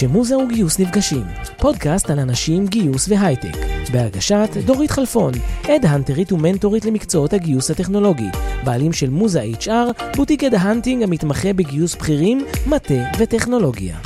[0.00, 1.24] כשמוזה וגיוס נפגשים,
[1.58, 3.56] פודקאסט על אנשים, גיוס והייטק,
[3.92, 5.32] בהגשת דורית חלפון,
[5.68, 8.28] head hunterית ומנטורית למקצועות הגיוס הטכנולוגי,
[8.64, 13.98] בעלים של מוזה HR, בוטיק head hunting המתמחה בגיוס בכירים, מטה וטכנולוגיה.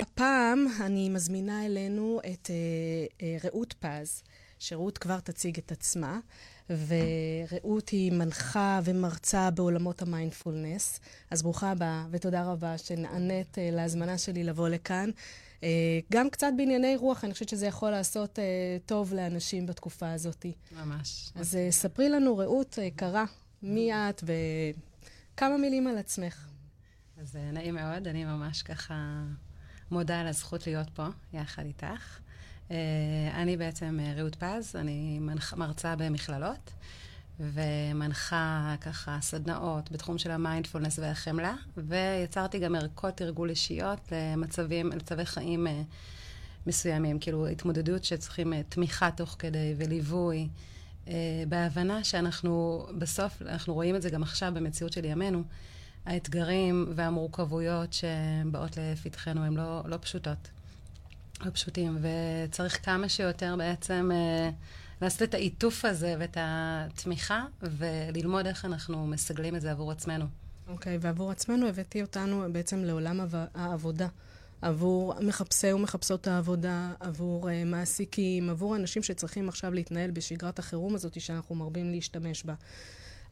[0.00, 2.56] הפעם אני מזמינה אלינו את אה,
[3.22, 4.22] אה, רעות פז,
[4.58, 6.18] שרעות כבר תציג את עצמה,
[6.70, 11.00] ורעות היא מנחה ומרצה בעולמות המיינדפולנס.
[11.30, 15.10] אז ברוכה הבאה, ותודה רבה שנענית אה, להזמנה שלי לבוא לכאן.
[15.62, 15.68] אה,
[16.12, 18.44] גם קצת בענייני רוח, אני חושבת שזה יכול לעשות אה,
[18.86, 20.46] טוב לאנשים בתקופה הזאת.
[20.72, 21.32] ממש.
[21.34, 23.24] אז ספרי לנו, רעות יקרה,
[23.62, 24.24] מי את
[25.34, 26.48] וכמה מילים על עצמך.
[27.20, 28.94] אז נעים מאוד, אני ממש ככה
[29.90, 32.18] מודה על הזכות להיות פה יחד איתך.
[32.70, 32.76] אה,
[33.34, 35.18] אני בעצם אה, רעות פז, אני
[35.56, 36.70] מרצה במכללות,
[37.40, 45.66] ומנחה ככה סדנאות בתחום של המיינדפולנס והחמלה, ויצרתי גם ערכות תרגול אישיות למצבים, למצבי חיים
[45.66, 45.82] אה,
[46.66, 50.48] מסוימים, כאילו התמודדות שצריכים תמיכה תוך כדי וליווי.
[51.48, 55.42] בהבנה שאנחנו, בסוף, אנחנו רואים את זה גם עכשיו במציאות של ימינו,
[56.06, 60.50] האתגרים והמורכבויות שבאות לפתחנו הן לא, לא פשוטות.
[61.44, 64.50] לא פשוטים, וצריך כמה שיותר בעצם אה,
[65.02, 70.24] לעשות את העיטוף הזה ואת התמיכה, וללמוד איך אנחנו מסגלים את זה עבור עצמנו.
[70.68, 73.20] אוקיי, okay, ועבור עצמנו הבאתי אותנו בעצם לעולם
[73.54, 74.08] העבודה.
[74.62, 81.20] עבור מחפשי ומחפשות העבודה, עבור uh, מעסיקים, עבור אנשים שצריכים עכשיו להתנהל בשגרת החירום הזאת
[81.20, 82.54] שאנחנו מרבים להשתמש בה.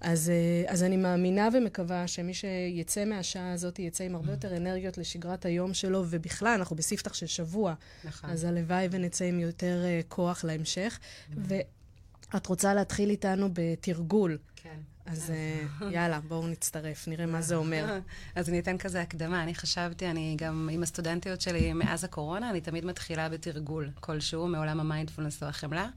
[0.00, 4.98] אז, אה, אז אני מאמינה ומקווה שמי שיצא מהשעה הזאת יצא עם הרבה יותר אנרגיות
[4.98, 7.74] לשגרת היום שלו, ובכלל, אנחנו בספתח של שבוע.
[8.04, 8.30] נכון.
[8.30, 10.98] אז הלוואי ונצא עם יותר uh, כוח להמשך.
[11.36, 14.38] ואת רוצה להתחיל איתנו בתרגול.
[14.56, 14.78] כן.
[15.06, 15.32] אז
[15.80, 17.98] uh, יאללה, בואו נצטרף, נראה מה זה אומר.
[18.34, 19.42] אז אני אתן כזה הקדמה.
[19.42, 24.80] אני חשבתי, אני גם עם הסטודנטיות שלי מאז הקורונה, אני תמיד מתחילה בתרגול כלשהו מעולם
[24.80, 25.88] המיינדפולנס או החמלה.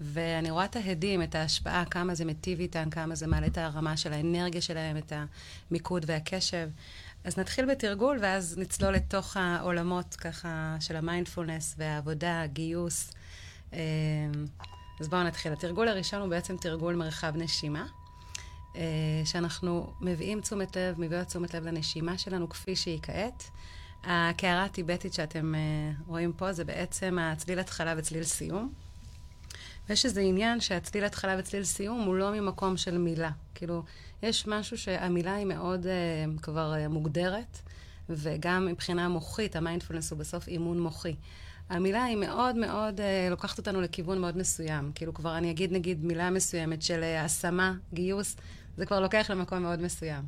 [0.00, 3.96] ואני רואה את ההדים, את ההשפעה, כמה זה מיטיב איתן, כמה זה מעלה את הרמה
[3.96, 5.12] של האנרגיה שלהם, את
[5.70, 6.68] המיקוד והקשב.
[7.24, 13.12] אז נתחיל בתרגול, ואז נצלול לתוך העולמות ככה של המיינדפולנס והעבודה, הגיוס.
[13.72, 13.78] אה,
[15.00, 15.52] אז בואו נתחיל.
[15.52, 17.86] התרגול הראשון הוא בעצם תרגול מרחב נשימה.
[18.76, 18.82] אה,
[19.24, 23.44] שאנחנו מביאים תשומת לב, מביאות תשומת לב לנשימה שלנו כפי שהיא כעת.
[24.04, 25.60] הקערה הטיבטית שאתם אה,
[26.06, 28.72] רואים פה זה בעצם הצליל התחלה וצליל סיום.
[29.88, 33.30] ויש איזה עניין שהצליל התחלה וצליל סיום הוא לא ממקום של מילה.
[33.54, 33.82] כאילו,
[34.22, 37.58] יש משהו שהמילה היא מאוד uh, כבר uh, מוגדרת,
[38.08, 41.14] וגם מבחינה מוחית, המיינדפולנס הוא בסוף אימון מוחי.
[41.68, 44.92] המילה היא מאוד מאוד, uh, לוקחת אותנו לכיוון מאוד מסוים.
[44.94, 48.36] כאילו, כבר אני אגיד נגיד מילה מסוימת של uh, השמה, גיוס,
[48.76, 50.24] זה כבר לוקח למקום מאוד מסוים.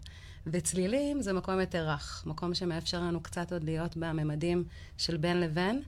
[0.47, 4.65] וצלילים זה מקום יותר רך, מקום שמאפשר לנו קצת עוד להיות בממדים
[4.99, 5.83] של בין לבין.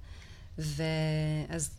[0.58, 1.70] ואז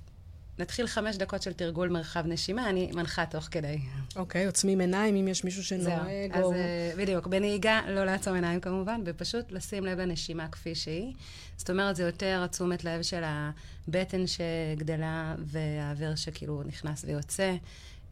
[0.59, 3.79] נתחיל חמש דקות של תרגול מרחב נשימה, אני מנחה תוך כדי.
[4.15, 6.53] אוקיי, okay, עוצמים עיניים אם יש מישהו שנוהג או...
[6.53, 11.13] אז uh, בדיוק, בנהיגה לא לעצום עיניים כמובן, ופשוט לשים לב לנשימה כפי שהיא.
[11.57, 17.55] זאת אומרת, זה יותר תשומת לב של הבטן שגדלה והאוויר שכאילו נכנס ויוצא.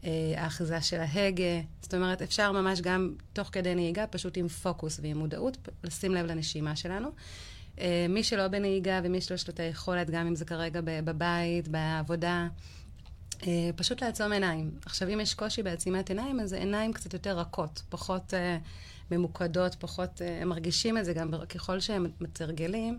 [0.02, 0.06] Uh,
[0.36, 1.60] האחיזה של ההגה.
[1.82, 6.26] זאת אומרת, אפשר ממש גם תוך כדי נהיגה, פשוט עם פוקוס ועם מודעות, לשים לב
[6.26, 7.10] לנשימה שלנו.
[7.80, 12.48] אה, מי שלא בנהיגה ומי שיש לו את היכולת, גם אם זה כרגע בבית, בעבודה,
[13.46, 14.70] אה, פשוט לעצום עיניים.
[14.86, 18.58] עכשיו, אם יש קושי בעצימת עיניים, אז עיניים קצת יותר רכות, פחות אה,
[19.10, 22.98] ממוקדות, פחות, הם מרגישים את זה גם ככל שהם מתרגלים,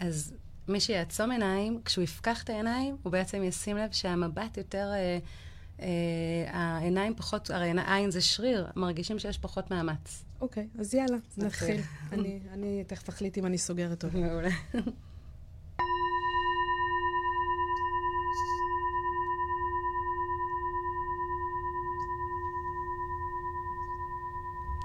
[0.00, 0.32] אז
[0.68, 4.90] מי שיעצום עיניים, כשהוא יפקח את העיניים, הוא בעצם ישים לב שהמבט יותר...
[5.80, 5.82] Uh,
[6.46, 10.24] העיניים פחות, הרי עין זה שריר, מרגישים שיש פחות מאמץ.
[10.40, 11.80] אוקיי, אז יאללה, נתחיל.
[12.12, 14.18] אני, אני תכף אחליט אם אני סוגרת אותו.
[14.18, 14.48] מעולה.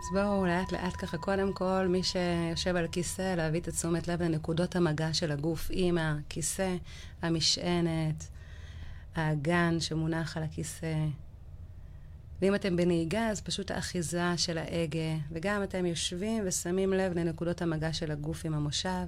[0.03, 4.21] אז בואו לאט לאט ככה, קודם כל, מי שיושב על כיסא, להביא את התשומת לב
[4.21, 6.75] לנקודות המגע של הגוף עם הכיסא,
[7.21, 8.27] המשענת,
[9.15, 10.95] האגן שמונח על הכיסא.
[12.41, 17.93] ואם אתם בנהיגה, אז פשוט האחיזה של ההגה, וגם אתם יושבים ושמים לב לנקודות המגע
[17.93, 19.07] של הגוף עם המושב.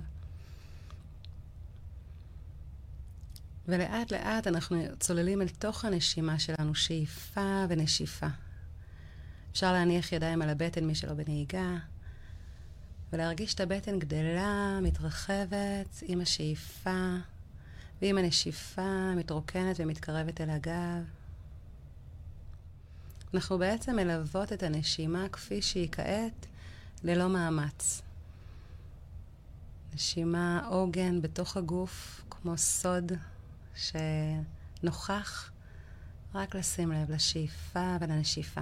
[3.68, 8.28] ולאט לאט אנחנו צוללים אל תוך הנשימה שלנו, שאיפה ונשיפה.
[9.52, 11.78] אפשר להניח ידיים על הבטן, מי שלא בנהיגה,
[13.14, 17.16] ולהרגיש את הבטן גדלה, מתרחבת עם השאיפה,
[18.02, 21.04] ועם הנשיפה מתרוקנת ומתקרבת אל הגב.
[23.34, 26.46] אנחנו בעצם מלוות את הנשימה כפי שהיא כעת,
[27.04, 28.02] ללא מאמץ.
[29.94, 33.12] נשימה עוגן בתוך הגוף, כמו סוד
[33.76, 35.52] שנוכח,
[36.36, 38.62] רק לשים לב לשאיפה ולנשיפה.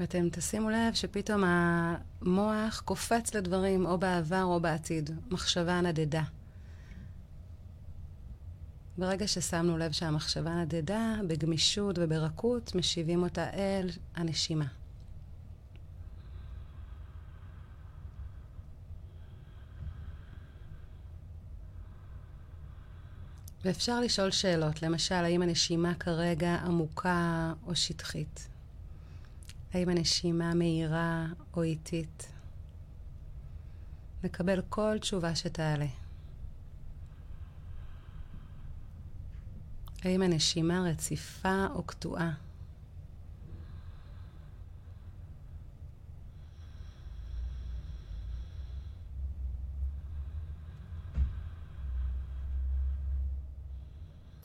[0.00, 6.22] ואתם תשימו לב שפתאום המוח קופץ לדברים או בעבר או בעתיד, מחשבה נדדה.
[8.98, 14.66] ברגע ששמנו לב שהמחשבה נדדה, בגמישות וברכות, משיבים אותה אל הנשימה.
[23.64, 28.49] ואפשר לשאול שאלות, למשל, האם הנשימה כרגע עמוקה או שטחית?
[29.72, 32.32] האם הנשימה מהירה או איטית?
[34.24, 35.86] נקבל כל תשובה שתעלה.
[40.04, 42.32] האם הנשימה רציפה או קטועה?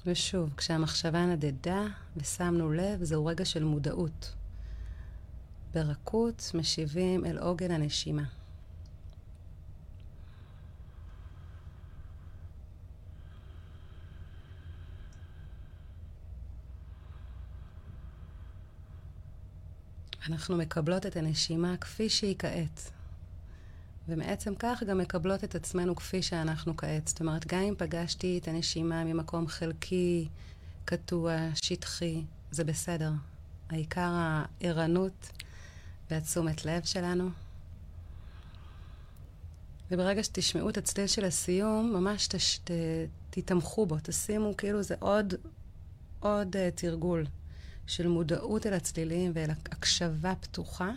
[0.05, 1.83] ושוב, כשהמחשבה נדדה
[2.17, 4.33] ושמנו לב, זהו רגע של מודעות.
[5.75, 8.23] ברכות משיבים אל עוגן הנשימה.
[20.29, 22.91] אנחנו מקבלות את הנשימה כפי שהיא כעת.
[24.07, 27.07] ומעצם כך גם מקבלות את עצמנו כפי שאנחנו כעת.
[27.07, 30.27] זאת אומרת, גם אם פגשתי את הנשימה ממקום חלקי,
[30.85, 33.11] קטוע, שטחי, זה בסדר.
[33.69, 35.31] העיקר הערנות
[36.11, 37.29] והתשומת לב שלנו.
[39.91, 42.71] וברגע שתשמעו את הצליל של הסיום, ממש תש, ת,
[43.29, 45.33] תתמכו בו, תשימו כאילו זה עוד,
[46.19, 47.25] עוד uh, תרגול
[47.87, 50.91] של מודעות אל הצלילים ואל הקשבה פתוחה.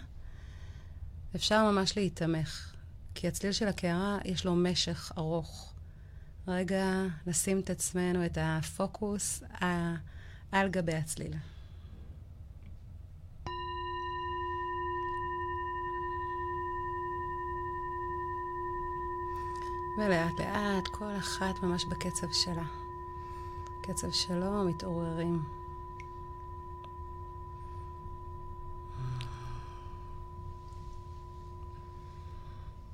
[1.36, 2.74] אפשר ממש להיתמך.
[3.14, 5.72] כי הצליל של הקערה יש לו משך ארוך.
[6.48, 9.42] רגע נשים את עצמנו, את הפוקוס
[10.52, 11.32] על גבי הצליל.
[19.98, 22.64] ולאט לאט, כל אחת ממש בקצב שלה.
[23.82, 25.42] קצב שלו, מתעוררים.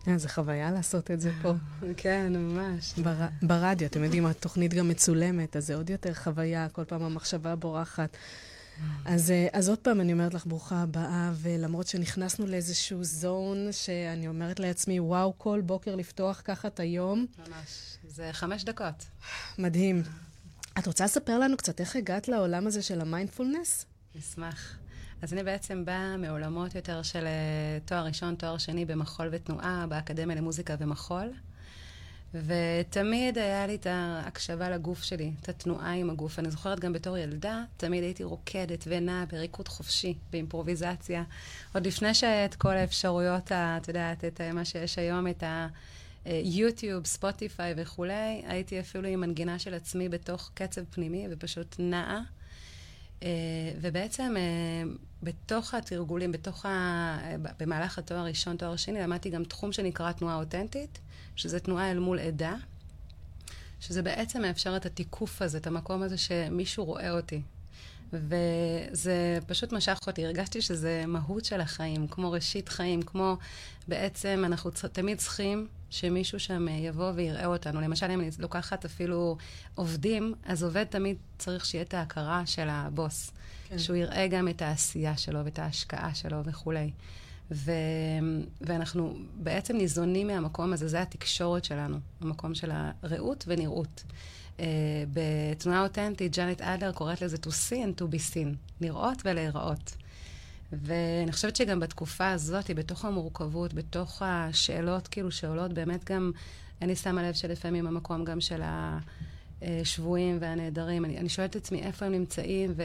[0.06, 1.52] איזה חוויה לעשות את זה פה.
[1.96, 2.98] כן, ממש.
[2.98, 7.56] בר, ברדיו, אתם יודעים, התוכנית גם מצולמת, אז זה עוד יותר חוויה, כל פעם המחשבה
[7.56, 8.16] בורחת.
[9.04, 14.28] אז, אה, אז עוד פעם, אני אומרת לך, ברוכה הבאה, ולמרות שנכנסנו לאיזשהו זון, שאני
[14.28, 17.26] אומרת לעצמי, וואו, כל בוקר לפתוח ככה את היום.
[17.38, 17.96] ממש.
[18.08, 19.04] זה חמש דקות.
[19.58, 20.02] מדהים.
[20.78, 23.86] את רוצה לספר לנו קצת איך הגעת לעולם הזה של המיינדפולנס?
[24.14, 24.78] נשמח.
[25.22, 30.36] אז אני בעצם באה מעולמות יותר של אה, תואר ראשון, תואר שני במחול ותנועה, באקדמיה
[30.36, 31.32] למוזיקה ומחול.
[32.34, 36.38] ותמיד היה לי את ההקשבה לגוף שלי, את התנועה עם הגוף.
[36.38, 41.24] אני זוכרת גם בתור ילדה, תמיד הייתי רוקדת ונעה בריקוד חופשי, באימפרוביזציה.
[41.74, 45.44] עוד לפני שאת כל האפשרויות, את יודעת, את מה שיש היום, את
[46.24, 52.20] היוטיוב, ספוטיפיי וכולי, הייתי אפילו עם מנגינה של עצמי בתוך קצב פנימי, ופשוט נעה.
[53.20, 53.26] Uh,
[53.80, 54.34] ובעצם
[55.24, 57.18] בתוך התרגולים, בתוך ה...
[57.60, 60.98] במהלך התואר הראשון, תואר שני, למדתי גם תחום שנקרא תנועה אותנטית,
[61.36, 62.54] שזה תנועה אל מול עדה,
[63.80, 67.42] שזה בעצם מאפשר את התיקוף הזה, את המקום הזה שמישהו רואה אותי.
[68.12, 73.36] וזה פשוט משך אותי, הרגשתי שזה מהות של החיים, כמו ראשית חיים, כמו
[73.88, 74.84] בעצם אנחנו צ...
[74.84, 77.80] תמיד צריכים שמישהו שם יבוא ויראה אותנו.
[77.80, 79.36] למשל, אם אני לוקחת אפילו
[79.74, 83.30] עובדים, אז עובד תמיד צריך שיהיה את ההכרה של הבוס.
[83.74, 83.78] כן.
[83.78, 86.90] שהוא יראה גם את העשייה שלו ואת ההשקעה שלו וכולי.
[87.50, 87.72] ו...
[88.60, 92.70] ואנחנו בעצם ניזונים מהמקום הזה, זה התקשורת שלנו, המקום של
[93.02, 94.04] הרעות ונראות.
[94.56, 94.60] Uh,
[95.12, 99.96] בתנועה אותנטית, ג'אנט אדלר קוראת לזה to see and to be seen, לראות ולהיראות.
[100.72, 106.32] ואני חושבת שגם בתקופה הזאת, בתוך המורכבות, בתוך השאלות כאילו שעולות, באמת גם,
[106.82, 108.62] אני שמה לב שלפעמים המקום גם של
[109.80, 112.82] השבויים והנעדרים, אני, אני שואלת את עצמי איפה הם נמצאים, ו,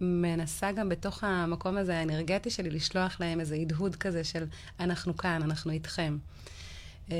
[0.00, 4.46] ומנסה גם בתוך המקום הזה האנרגטי שלי לשלוח להם איזה הדהוד כזה של
[4.80, 6.18] אנחנו כאן, אנחנו איתכם.
[7.10, 7.14] אמ,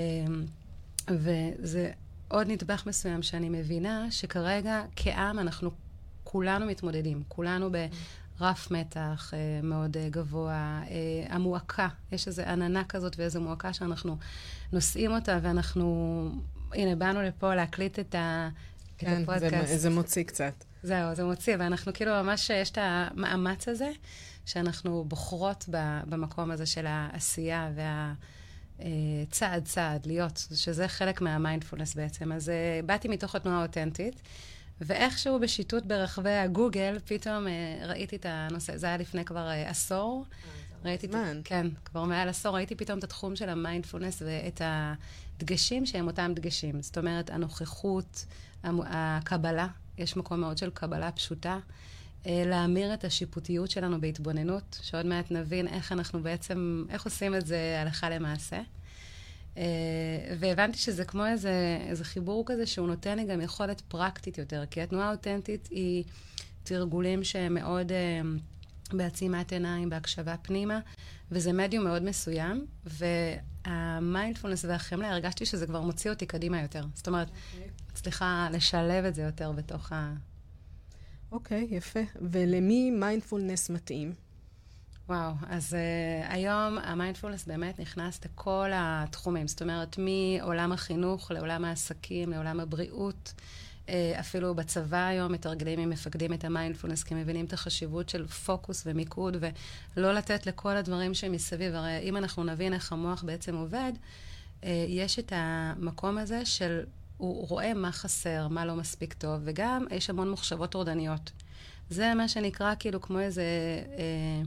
[1.08, 1.90] וזה
[2.28, 5.70] עוד נדבך מסוים שאני מבינה שכרגע כעם אנחנו
[6.24, 7.70] כולנו מתמודדים, כולנו
[8.40, 14.16] רף מתח אה, מאוד אה, גבוה, אה, המועקה, יש איזו עננה כזאת ואיזו מועקה שאנחנו
[14.72, 16.30] נושאים אותה, ואנחנו,
[16.74, 18.48] הנה, באנו לפה להקליט את, ה,
[18.98, 19.54] כן, את הפודקאסט.
[19.54, 20.52] כן, זה, זה מוציא קצת.
[20.82, 23.90] זהו, זה מוציא, ואנחנו כאילו ממש, יש את המאמץ הזה,
[24.46, 25.64] שאנחנו בוחרות
[26.08, 28.14] במקום הזה של העשייה וה...
[29.30, 32.32] צעד צעד, להיות, שזה חלק מהמיינדפולנס בעצם.
[32.32, 34.22] אז uh, באתי מתוך התנועה האותנטית,
[34.80, 40.24] ואיכשהו בשיטוט ברחבי הגוגל, פתאום uh, ראיתי את הנושא, זה היה לפני כבר עשור.
[40.84, 41.40] ראיתי זמן.
[41.44, 44.60] כן, כבר מעל עשור ראיתי פתאום את התחום של המיינדפולנס ואת
[45.40, 46.82] הדגשים שהם אותם דגשים.
[46.82, 48.24] זאת אומרת, הנוכחות,
[48.64, 49.66] הקבלה,
[49.98, 51.58] יש מקום מאוד של קבלה פשוטה.
[52.26, 57.78] להמיר את השיפוטיות שלנו בהתבוננות, שעוד מעט נבין איך אנחנו בעצם, איך עושים את זה
[57.82, 58.60] הלכה למעשה.
[60.38, 64.82] והבנתי שזה כמו איזה, איזה חיבור כזה שהוא נותן לי גם יכולת פרקטית יותר, כי
[64.82, 66.04] התנועה האותנטית היא
[66.62, 67.92] תרגולים שהם מאוד
[68.94, 70.80] בעצימת עיניים, בהקשבה פנימה,
[71.30, 76.84] וזה מדיום מאוד מסוים, והמיינדפולנס והחמלה, הרגשתי שזה כבר מוציא אותי קדימה יותר.
[76.94, 77.56] זאת אומרת, okay.
[77.56, 77.70] אוקיי.
[77.92, 80.14] מצליחה לשלב את זה יותר בתוך ה...
[81.32, 82.00] אוקיי, okay, יפה.
[82.20, 84.12] ולמי מיינדפולנס מתאים?
[85.08, 89.48] וואו, אז uh, היום המיינדפולנס באמת נכנס לכל התחומים.
[89.48, 93.32] זאת אומרת, מעולם החינוך לעולם העסקים, לעולם הבריאות.
[93.86, 98.82] Uh, אפילו בצבא היום מתרגלים עם מפקדים את המיינדפולנס, כי מבינים את החשיבות של פוקוס
[98.86, 99.36] ומיקוד,
[99.96, 101.74] ולא לתת לכל הדברים שמסביב.
[101.74, 103.92] הרי אם אנחנו נבין איך המוח בעצם עובד,
[104.60, 106.84] uh, יש את המקום הזה של
[107.20, 111.30] הוא רואה מה חסר, מה לא מספיק טוב, וגם יש המון מחשבות טורדניות.
[111.90, 113.42] זה מה שנקרא כאילו כמו איזה
[113.98, 114.42] אה,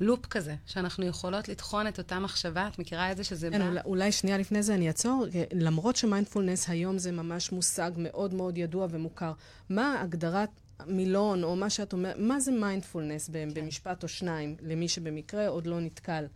[0.00, 2.68] לופ כזה, שאנחנו יכולות לטחון את אותה מחשבה.
[2.68, 3.80] את מכירה את זה שזה כן, בא?
[3.84, 5.26] אולי שנייה לפני זה אני אעצור.
[5.52, 9.32] למרות שמיינדפולנס היום זה ממש מושג מאוד מאוד ידוע ומוכר,
[9.68, 10.50] מה הגדרת
[10.86, 13.48] מילון, או מה שאת אומרת, מה זה מיינדפולנס כן.
[13.54, 16.26] במשפט או שניים, למי שבמקרה עוד לא נתקל?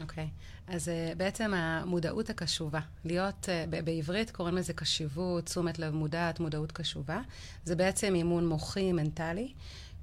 [0.00, 0.24] אוקיי.
[0.24, 0.72] Okay.
[0.74, 6.72] אז uh, בעצם המודעות הקשובה, להיות, uh, בעברית קוראים לזה קשיבות, תשומת לב מודעת, מודעות
[6.72, 7.20] קשובה.
[7.64, 9.52] זה בעצם אימון מוחי, מנטלי,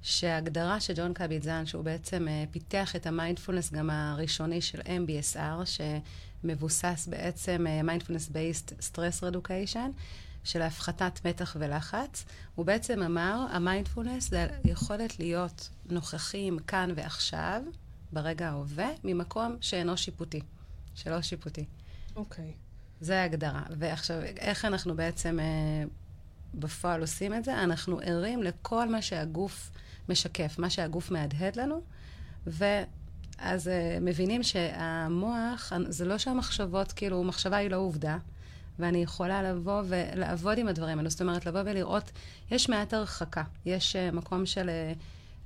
[0.02, 5.66] שההגדרה של ג'ון קבט-זין, שהוא בעצם uh, פיתח את המיינדפולנס גם הראשוני של MBSR,
[6.44, 9.90] שמבוסס בעצם mindfulness based stress reduction,
[10.44, 17.62] של הפחתת מתח ולחץ, הוא בעצם אמר, המיינדפולנס זה היכולת להיות נוכחים כאן ועכשיו,
[18.12, 20.40] ברגע ההווה, ממקום שאינו שיפוטי,
[20.94, 21.64] שלא שיפוטי.
[22.16, 22.44] אוקיי.
[22.44, 22.62] Okay.
[23.00, 23.62] זה ההגדרה.
[23.78, 25.84] ועכשיו, איך אנחנו בעצם אה,
[26.54, 27.62] בפועל עושים את זה?
[27.62, 29.70] אנחנו ערים לכל מה שהגוף
[30.08, 31.80] משקף, מה שהגוף מהדהד לנו,
[32.46, 38.18] ואז אה, מבינים שהמוח, זה לא שהמחשבות, כאילו, מחשבה היא לא עובדה.
[38.78, 41.10] ואני יכולה לבוא ולעבוד עם הדברים האלו.
[41.10, 42.10] זאת אומרת, לבוא ולראות,
[42.50, 44.98] יש מעט הרחקה, יש uh, מקום של uh,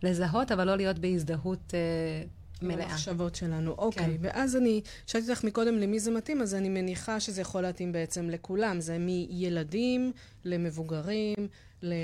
[0.02, 2.84] לזהות, אבל לא להיות בהזדהות uh, מלאה.
[2.84, 3.74] המחשבות שלנו.
[3.78, 4.16] אוקיי, כן.
[4.20, 8.30] ואז אני, שאלתי אותך מקודם למי זה מתאים, אז אני מניחה שזה יכול להתאים בעצם
[8.30, 8.80] לכולם.
[8.80, 10.12] זה מילדים
[10.44, 11.48] למבוגרים,
[11.82, 11.94] ל...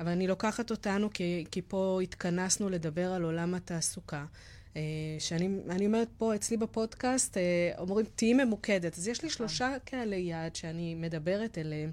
[0.00, 4.24] אבל אני לוקחת אותנו, כי, כי פה התכנסנו לדבר על עולם התעסוקה.
[4.72, 4.76] Uh,
[5.18, 8.98] שאני אומרת פה אצלי בפודקאסט, uh, אומרים, תהיי ממוקדת.
[8.98, 9.48] אז יש לי נכון.
[9.48, 11.90] שלושה קהלי יעד שאני מדברת אליהם.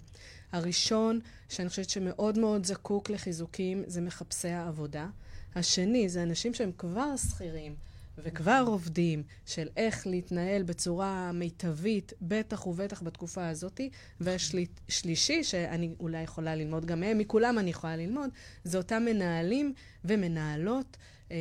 [0.51, 5.07] הראשון, שאני חושבת שמאוד מאוד זקוק לחיזוקים, זה מחפשי העבודה.
[5.55, 7.75] השני זה אנשים שהם כבר שכירים
[8.17, 13.81] וכבר עובדים, של איך להתנהל בצורה מיטבית, בטח ובטח בתקופה הזאת.
[14.19, 18.29] והשלישי, שאני אולי יכולה ללמוד גם מהם, מכולם אני יכולה ללמוד,
[18.63, 19.73] זה אותם מנהלים
[20.05, 20.97] ומנהלות
[21.31, 21.37] אה,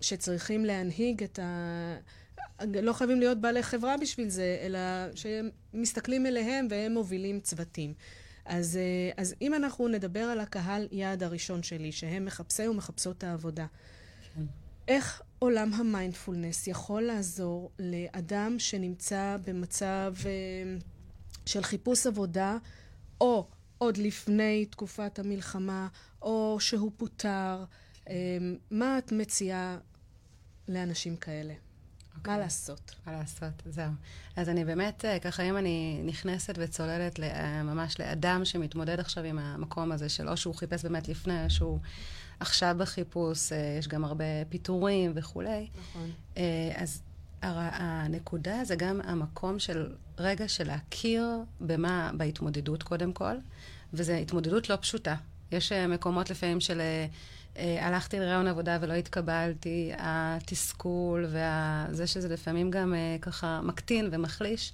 [0.00, 1.96] שצריכים להנהיג את ה...
[2.64, 4.78] לא חייבים להיות בעלי חברה בשביל זה, אלא
[5.14, 7.94] שהם מסתכלים אליהם והם מובילים צוותים.
[8.44, 13.66] אז, אה, אז אם אנחנו נדבר על הקהל יעד הראשון שלי, שהם מחפשי ומחפשות העבודה,
[14.34, 14.42] כן.
[14.88, 20.30] איך עולם המיינדפולנס יכול לעזור לאדם שנמצא במצב אה,
[21.46, 22.56] של חיפוש עבודה,
[23.20, 25.88] או עוד לפני תקופת המלחמה,
[26.22, 27.64] או שהוא פוטר?
[28.08, 28.14] אה,
[28.70, 29.78] מה את מציעה
[30.68, 31.52] לאנשים כאלה?
[31.52, 32.14] Okay.
[32.14, 32.38] מה אוקיי.
[32.38, 32.94] לעשות?
[33.06, 33.90] מה לעשות, זהו.
[34.36, 37.18] אז אני באמת, אה, ככה, אם אני נכנסת וצוללת
[37.64, 41.78] ממש לאדם שמתמודד עכשיו עם המקום הזה של או שהוא חיפש באמת לפני, שהוא
[42.42, 45.66] עכשיו בחיפוש, אה, יש גם הרבה פיטורים וכולי.
[45.78, 46.10] נכון.
[46.74, 47.02] אז
[47.42, 51.26] הנקודה זה גם המקום של רגע של להכיר
[51.60, 53.34] במה, בהתמודדות קודם כל,
[53.92, 55.14] וזו התמודדות לא פשוטה.
[55.52, 56.80] יש מקומות לפעמים של...
[57.56, 64.72] אה, הלכתי לרעיון עבודה ולא התקבלתי, התסכול וזה שזה לפעמים גם אה, ככה מקטין ומחליש.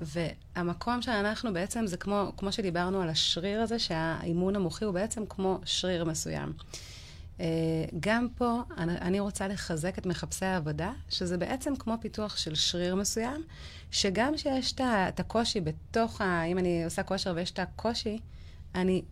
[0.00, 5.60] והמקום שאנחנו בעצם זה כמו, כמו שדיברנו על השריר הזה, שהאימון המוחי הוא בעצם כמו
[5.64, 6.52] שריר מסוים.
[7.40, 7.46] אה,
[8.00, 13.42] גם פה אני, רוצה לחזק את מחפשי העבודה, שזה בעצם כמו פיתוח של שריר מסוים,
[13.90, 16.42] שגם שיש את הקושי בתוך ה...
[16.42, 18.18] אם אני עושה כושר ויש את הקושי,
[18.74, 19.02] אני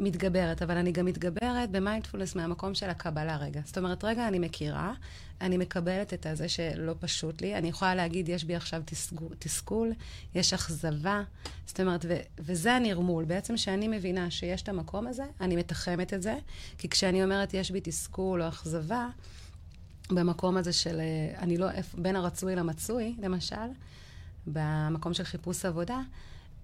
[0.00, 3.60] מתגברת, אבל אני גם מתגברת במיינדפולנס מהמקום של הקבלה רגע.
[3.64, 4.92] זאת אומרת, רגע, אני מכירה,
[5.40, 7.56] אני מקבלת את הזה שלא פשוט לי.
[7.58, 9.92] אני יכולה להגיד, יש בי עכשיו תסגול, תסכול,
[10.34, 11.22] יש אכזבה.
[11.66, 13.24] זאת אומרת, ו- וזה הנרמול.
[13.24, 16.36] בעצם שאני מבינה שיש את המקום הזה, אני מתחמת את זה,
[16.78, 19.08] כי כשאני אומרת, יש בי תסכול או אכזבה,
[20.10, 23.56] במקום הזה של, אה, אני לא, בין הרצוי למצוי, למשל,
[24.46, 26.00] במקום של חיפוש עבודה,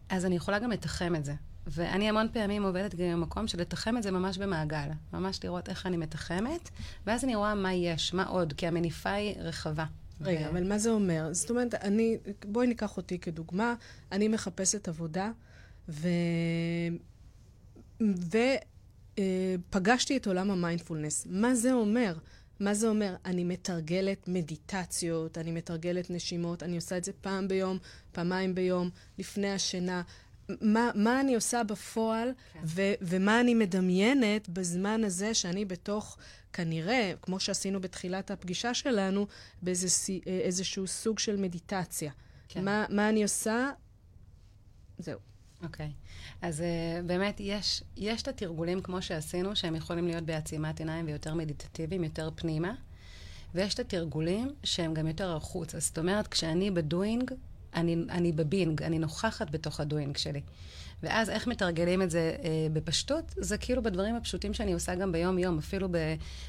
[0.08, 1.34] אז אני יכולה גם לתחם את זה.
[1.66, 4.88] ואני המון פעמים עובדת גם במקום של לתחם את זה ממש במעגל.
[5.12, 6.70] ממש לראות איך אני מתחמת,
[7.06, 9.84] ואז אני רואה מה יש, מה עוד, כי המניפה היא רחבה.
[10.20, 10.50] רגע, ו...
[10.50, 11.28] אבל מה זה אומר?
[11.32, 13.74] זאת אומרת, אני, בואי ניקח אותי כדוגמה,
[14.12, 15.30] אני מחפשת עבודה,
[15.88, 16.08] ו...
[19.68, 21.26] ופגשתי אה, את עולם המיינדפולנס.
[21.30, 22.14] מה זה אומר?
[22.60, 23.16] מה זה אומר?
[23.24, 27.78] אני מתרגלת מדיטציות, אני מתרגלת נשימות, אני עושה את זה פעם ביום,
[28.12, 30.02] פעמיים ביום, לפני השינה.
[30.60, 32.60] מה, מה אני עושה בפועל, כן.
[32.64, 36.18] ו, ומה אני מדמיינת בזמן הזה שאני בתוך,
[36.52, 39.26] כנראה, כמו שעשינו בתחילת הפגישה שלנו,
[39.62, 42.12] באיזשהו סוג של מדיטציה.
[42.48, 42.64] כן.
[42.64, 43.70] מה, מה אני עושה?
[44.98, 45.18] זהו.
[45.62, 45.86] אוקיי.
[45.86, 46.36] Okay.
[46.42, 51.34] אז uh, באמת, יש, יש את התרגולים כמו שעשינו, שהם יכולים להיות בעצימת עיניים ויותר
[51.34, 52.74] מדיטטיביים, יותר פנימה,
[53.54, 55.80] ויש את התרגולים שהם גם יותר החוצה.
[55.80, 57.32] זאת אומרת, כשאני בדואינג,
[57.76, 60.40] אני, אני בבינג, אני נוכחת בתוך הדואינג שלי.
[61.02, 63.24] ואז איך מתרגלים את זה אה, בפשטות?
[63.36, 65.58] זה כאילו בדברים הפשוטים שאני עושה גם ביום-יום.
[65.58, 65.96] אפילו ב...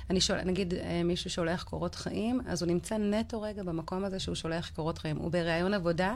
[0.09, 4.19] אני שואל, נגיד אה, מישהו שולח קורות חיים, אז הוא נמצא נטו רגע במקום הזה
[4.19, 5.17] שהוא שולח קורות חיים.
[5.17, 6.15] הוא בראיון עבודה,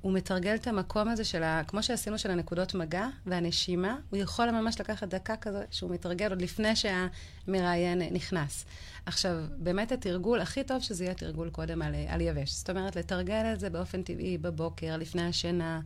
[0.00, 1.62] הוא מתרגל את המקום הזה של ה...
[1.66, 6.42] כמו שעשינו של הנקודות מגע והנשימה, הוא יכול ממש לקחת דקה כזו שהוא מתרגל עוד
[6.42, 8.64] לפני שהמראיין נכנס.
[9.06, 12.52] עכשיו, באמת התרגול, הכי טוב שזה יהיה תרגול קודם על, על יבש.
[12.52, 15.80] זאת אומרת, לתרגל את זה באופן טבעי בבוקר, לפני השינה.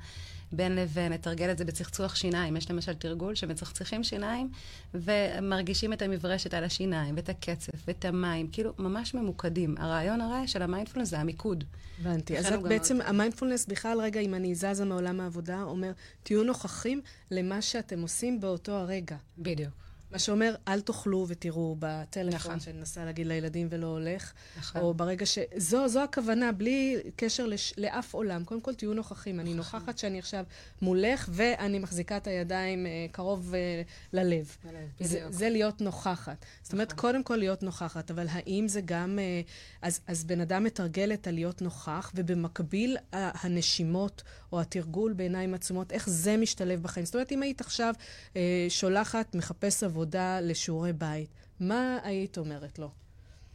[0.56, 2.56] בין לבין, לתרגל את זה בצחצוח שיניים.
[2.56, 4.50] יש למשל תרגול שמצחצחים שיניים
[4.94, 9.74] ומרגישים את המברשת על השיניים, ואת הקצף, ואת המים, כאילו ממש ממוקדים.
[9.78, 11.64] הרעיון הרי של המיינדפולנס זה המיקוד.
[12.00, 12.38] הבנתי.
[12.38, 13.06] אז בעצם גם...
[13.06, 17.00] המיינדפולנס בכלל, רגע, אם אני זזה מעולם העבודה, אומר, תהיו נוכחים
[17.30, 19.16] למה שאתם עושים באותו הרגע.
[19.38, 19.84] בדיוק.
[20.14, 22.60] מה שאומר, אל תאכלו ותראו בטלפון, נכון.
[22.60, 24.32] שאני מנסה להגיד לילדים ולא הולך.
[24.58, 24.80] נכון.
[24.80, 25.38] או ברגע ש...
[25.56, 27.74] זו, זו הכוונה, בלי קשר לש...
[27.78, 28.44] לאף עולם.
[28.44, 29.40] קודם כל, תהיו נוכחים.
[29.40, 29.80] אני נכון.
[29.80, 30.44] נוכחת שאני עכשיו
[30.82, 34.56] מולך, ואני מחזיקה את הידיים אה, קרוב אה, ללב.
[34.64, 36.26] ללב, זה, זה להיות נוכחת.
[36.28, 36.34] נכון.
[36.62, 37.00] זאת אומרת, נכון.
[37.00, 39.18] קודם כל להיות נוכחת, אבל האם זה גם...
[39.18, 39.40] אה,
[39.82, 44.22] אז, אז בן אדם מתרגל את הלהיות נוכח, ובמקביל הנשימות
[44.54, 47.06] או התרגול בעיניים עצומות, איך זה משתלב בחיים.
[47.06, 47.94] זאת אומרת, אם היית עכשיו
[48.36, 51.28] אה, שולחת, מחפש עבודה לשיעורי בית,
[51.60, 52.90] מה היית אומרת לו?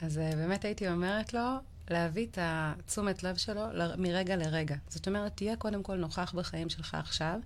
[0.02, 1.42] אז אה, באמת הייתי אומרת לו,
[1.92, 3.62] להביא את התשומת לב שלו
[3.98, 4.76] מרגע לרגע.
[4.90, 7.40] זאת אומרת, תהיה קודם כל נוכח בחיים שלך עכשיו,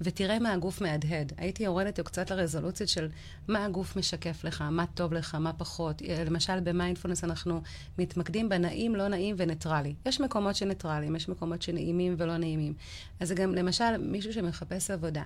[0.00, 1.32] ותראה מה הגוף מהדהד.
[1.36, 3.08] הייתי יורדת לו קצת לרזולוציות של
[3.48, 6.02] מה הגוף משקף לך, מה טוב לך, מה פחות.
[6.02, 7.62] אה, למשל, במיינדפולנס אנחנו
[7.98, 9.94] מתמקדים בנעים, לא נעים וניטרלי.
[10.06, 12.74] יש מקומות שניטרליים, יש מקומות שנעימים ולא נעימים.
[13.20, 15.22] אז זה גם, למשל, מישהו שמחפש עבודה,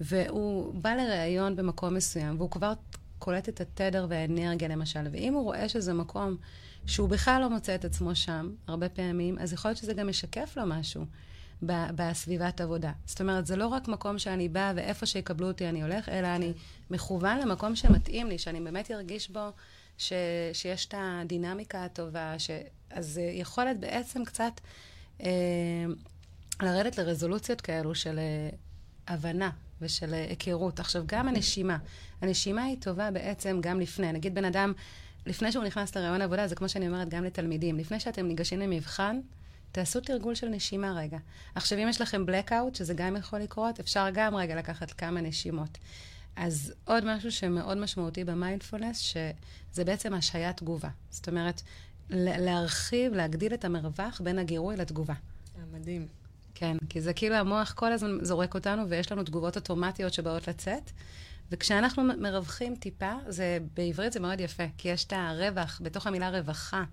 [0.00, 2.72] והוא בא לראיון במקום מסוים, והוא כבר
[3.18, 6.36] קולט את התדר והאנרגיה, למשל, ואם הוא רואה שזה מקום...
[6.86, 10.56] שהוא בכלל לא מוצא את עצמו שם, הרבה פעמים, אז יכול להיות שזה גם משקף
[10.56, 11.04] לו משהו
[11.62, 12.92] בסביבת עבודה.
[13.06, 16.52] זאת אומרת, זה לא רק מקום שאני באה ואיפה שיקבלו אותי אני הולך, אלא אני
[16.90, 19.50] מכוון למקום שמתאים לי, שאני באמת ארגיש בו
[19.98, 20.12] ש,
[20.52, 22.50] שיש את הדינמיקה הטובה, ש,
[22.90, 24.60] אז יכול להיות בעצם קצת
[25.22, 25.28] אה,
[26.62, 28.48] לרדת לרזולוציות כאלו של אה,
[29.08, 30.80] הבנה ושל אה, היכרות.
[30.80, 31.78] עכשיו, גם הנשימה.
[32.20, 34.12] הנשימה היא טובה בעצם גם לפני.
[34.12, 34.72] נגיד בן אדם...
[35.26, 39.20] לפני שהוא נכנס לרעיון עבודה, זה כמו שאני אומרת גם לתלמידים, לפני שאתם ניגשים למבחן,
[39.72, 41.18] תעשו תרגול של נשימה רגע.
[41.54, 45.78] עכשיו, אם יש לכם blackout, שזה גם יכול לקרות, אפשר גם רגע לקחת כמה נשימות.
[46.36, 50.88] אז עוד משהו שמאוד משמעותי במיינדפולנס, שזה בעצם השהיית תגובה.
[51.10, 51.62] זאת אומרת,
[52.10, 55.14] להרחיב, להגדיל את המרווח בין הגירוי לתגובה.
[55.72, 56.06] מדהים.
[56.54, 60.90] כן, כי זה כאילו המוח כל הזמן זורק אותנו, ויש לנו תגובות אוטומטיות שבאות לצאת.
[61.50, 66.84] וכשאנחנו מרווחים טיפה, זה, בעברית זה מאוד יפה, כי יש את הרווח, בתוך המילה רווחה,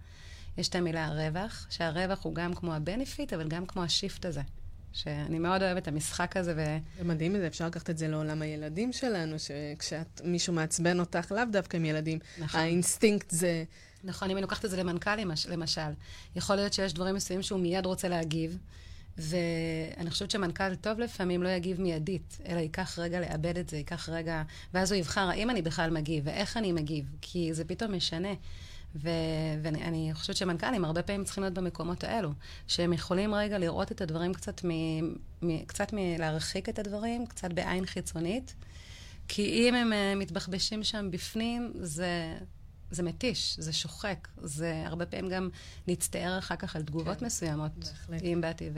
[0.58, 4.42] יש את המילה רווח, שהרווח הוא גם כמו ה-benefit, אבל גם כמו השיפט הזה.
[4.94, 6.54] שאני מאוד אוהבת את המשחק הזה.
[6.58, 6.78] ו...
[6.98, 11.78] זה מדהים, זה אפשר לקחת את זה לעולם הילדים שלנו, שכשמישהו מעצבן אותך, לאו דווקא
[11.78, 12.60] עם ילדים, נכון.
[12.60, 13.64] האינסטינקט זה...
[14.04, 15.92] נכון, אם אני לוקחת את זה למנכ"לים, למשל,
[16.36, 18.58] יכול להיות שיש דברים מסוימים שהוא מיד רוצה להגיב,
[19.20, 24.10] ואני חושבת שמנכ"ל טוב לפעמים לא יגיב מיידית, אלא ייקח רגע לעבד את זה, ייקח
[24.10, 28.34] רגע, ואז הוא יבחר האם אני בכלל מגיב ואיך אני מגיב, כי זה פתאום משנה.
[28.96, 29.10] ו-
[29.62, 32.32] ואני חושבת שמנכ"לים הרבה פעמים צריכים להיות במקומות האלו,
[32.68, 34.70] שהם יכולים רגע לראות את הדברים קצת מ...
[35.42, 38.56] מ- קצת מלהרחיק את הדברים, קצת בעין חיצונית,
[39.28, 42.38] כי אם הם uh, מתבחבשים שם בפנים, זה,
[42.92, 44.28] זה מתיש, זה שוחק.
[44.38, 45.50] זה הרבה פעמים גם
[45.88, 47.72] נצטער אחר כך על תגובות כן, מסוימות.
[47.78, 48.24] בהחלט.
[48.24, 48.70] אם באתי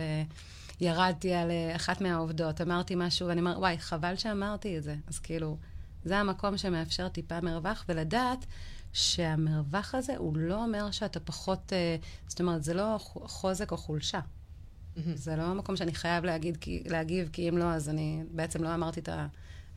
[0.82, 4.95] וירדתי על uh, אחת מהעובדות, אמרתי משהו, ואני אומרת, וואי, חבל שאמרתי את זה.
[5.08, 5.58] אז כאילו,
[6.06, 8.45] זה המקום שמאפשר טיפה מרווח, ולדעת
[8.93, 14.19] שהמרווח הזה הוא לא אומר שאתה פחות, uh, זאת אומרת, זה לא חוזק או חולשה.
[14.19, 15.00] Mm-hmm.
[15.15, 18.74] זה לא המקום שאני חייב להגיד, כי, להגיב, כי אם לא, אז אני בעצם לא
[18.74, 19.10] אמרתי את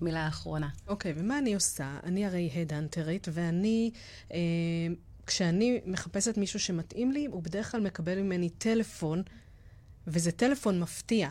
[0.04, 0.68] המילה האחרונה.
[0.86, 1.98] אוקיי, okay, ומה אני עושה?
[2.02, 3.90] אני הרי הדאנטרית, ואני,
[4.32, 4.38] אה,
[5.26, 9.22] כשאני מחפשת מישהו שמתאים לי, הוא בדרך כלל מקבל ממני טלפון,
[10.06, 11.28] וזה טלפון מפתיע.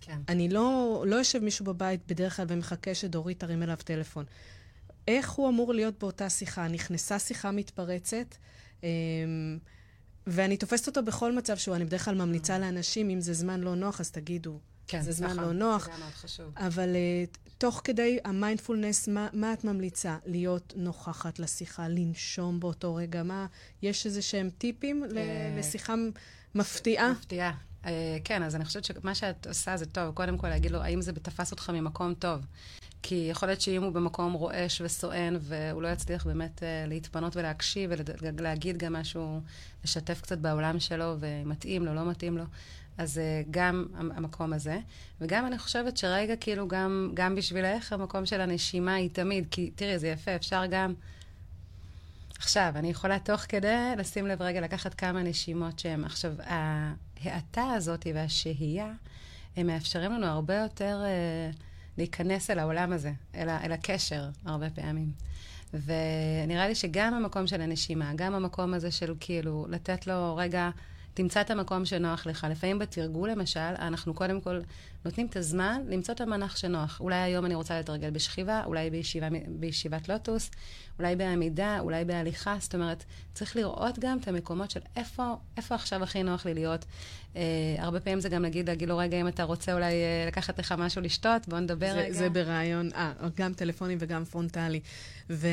[0.00, 0.18] כן.
[0.28, 4.24] אני לא, לא יושב מישהו בבית בדרך כלל ומחכה שדורית תרים אליו טלפון.
[5.08, 6.68] איך הוא אמור להיות באותה שיחה?
[6.68, 8.34] נכנסה שיחה מתפרצת,
[8.84, 8.88] אה,
[10.26, 11.76] ואני תופסת אותו בכל מצב שהוא.
[11.76, 14.58] אני בדרך כלל ממליצה לאנשים, אם זה זמן לא נוח, אז תגידו.
[14.86, 15.84] כן, זה זמן נכון, לא נוח.
[15.84, 16.52] זה מאוד חשוב.
[16.56, 20.16] אבל uh, תוך כדי המיינדפולנס, מה, מה את ממליצה?
[20.26, 23.22] להיות נוכחת לשיחה, לנשום באותו רגע?
[23.22, 23.46] מה,
[23.82, 25.08] יש איזה שהם טיפים uh,
[25.58, 25.94] לשיחה
[26.54, 27.10] מפתיעה?
[27.10, 27.52] מפתיעה.
[27.82, 27.86] Uh,
[28.24, 30.14] כן, אז אני חושבת שמה שאת עושה זה טוב.
[30.14, 32.40] קודם כל להגיד לו, האם זה תפס אותך ממקום טוב?
[33.02, 37.90] כי יכול להיות שאם הוא במקום רועש וסואן, והוא לא יצליח באמת uh, להתפנות ולהקשיב
[38.36, 39.40] ולהגיד גם משהו,
[39.84, 42.44] לשתף קצת בעולם שלו, ומתאים לו, לא מתאים לו,
[42.98, 44.78] אז uh, גם המקום הזה.
[45.20, 49.98] וגם אני חושבת שרגע, כאילו, גם, גם בשבילך, המקום של הנשימה היא תמיד, כי תראי,
[49.98, 50.94] זה יפה, אפשר גם...
[52.38, 56.04] עכשיו, אני יכולה תוך כדי לשים לב רגע, לקחת כמה נשימות שהן...
[56.04, 58.92] עכשיו, ההאטה הזאת והשהייה,
[59.56, 61.02] הם מאפשרים לנו הרבה יותר...
[61.52, 61.56] Uh,
[61.98, 65.12] להיכנס אל העולם הזה, אל, אל הקשר, הרבה פעמים.
[65.74, 70.70] ונראה לי שגם המקום של הנשימה, גם המקום הזה של כאילו לתת לו רגע
[71.14, 72.46] תמצא את המקום שנוח לך.
[72.50, 74.60] לפעמים בתרגול, למשל, אנחנו קודם כל
[75.04, 77.00] נותנים את הזמן למצוא את המנח שנוח.
[77.00, 80.50] אולי היום אני רוצה לתרגל בשכיבה, אולי בישיבה, בישיבת לוטוס,
[80.98, 82.56] אולי בעמידה, אולי בהליכה.
[82.60, 86.84] זאת אומרת, צריך לראות גם את המקומות של איפה, איפה עכשיו הכי נוח לי להיות.
[87.36, 87.42] אה,
[87.78, 90.74] הרבה פעמים זה גם נגיד, להגיד לו, רגע, אם אתה רוצה אולי אה, לקחת לך
[90.78, 92.12] משהו לשתות, בוא נדבר זה, רגע.
[92.12, 94.80] זה ברעיון, אה, גם טלפוני וגם פרונטלי.
[95.30, 95.48] ו...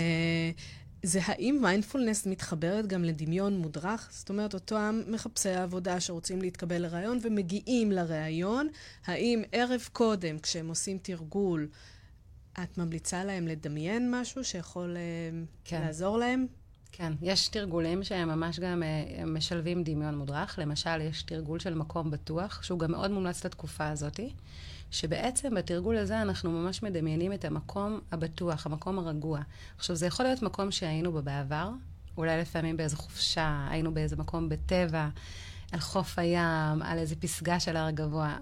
[1.04, 4.10] זה האם מיינדפולנס מתחברת גם לדמיון מודרך?
[4.12, 8.68] זאת אומרת, אותם מחפשי העבודה שרוצים להתקבל לראיון ומגיעים לראיון,
[9.06, 11.68] האם ערב קודם, כשהם עושים תרגול,
[12.64, 15.02] את ממליצה להם לדמיין משהו שיכול אה,
[15.66, 15.82] כן.
[15.82, 16.48] לעזור להם?
[16.92, 20.60] כן, יש תרגולים שהם ממש גם אה, משלבים דמיון מודרך.
[20.60, 24.34] למשל, יש תרגול של מקום בטוח, שהוא גם מאוד מומלץ לתקופה הזאתי.
[24.92, 29.42] שבעצם בתרגול הזה אנחנו ממש מדמיינים את המקום הבטוח, המקום הרגוע.
[29.78, 31.70] עכשיו, זה יכול להיות מקום שהיינו בו בעבר,
[32.18, 35.10] אולי לפעמים באיזו חופשה, היינו באיזה מקום בטבע,
[35.72, 38.38] על חוף הים, על איזה פסגה של הר גבוה,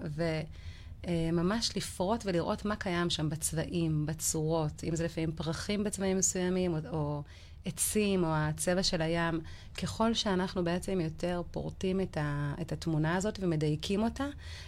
[1.04, 6.80] וממש לפרוט ולראות מה קיים שם בצבעים, בצורות, אם זה לפעמים פרחים בצבעים מסוימים, או,
[6.92, 7.24] או
[7.66, 9.42] עצים או הצבע של הים,
[9.82, 14.28] ככל שאנחנו בעצם יותר פורטים את, ה, את התמונה הזאת ומדייקים אותה,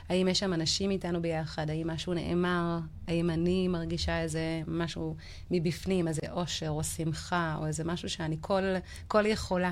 [0.09, 5.15] האם יש שם אנשים איתנו ביחד, האם משהו נאמר, האם אני מרגישה איזה משהו
[5.51, 8.63] מבפנים, איזה אושר או שמחה, או איזה משהו שאני כל,
[9.07, 9.71] כל יכולה.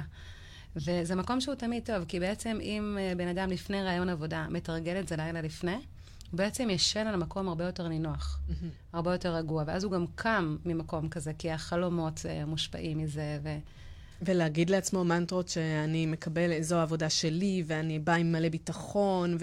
[0.75, 4.99] וזה מקום שהוא תמיד טוב, כי בעצם אם אה, בן אדם לפני ראיון עבודה מתרגל
[4.99, 5.77] את זה לילה לפני,
[6.31, 8.53] הוא בעצם ישן על המקום הרבה יותר נינוח, mm-hmm.
[8.93, 13.39] הרבה יותר רגוע, ואז הוא גם קם ממקום כזה, כי החלומות uh, מושפעים מזה.
[13.43, 13.57] ו...
[14.21, 19.37] ולהגיד לעצמו מנטרות שאני מקבל, זו העבודה שלי, ואני באה עם מלא ביטחון,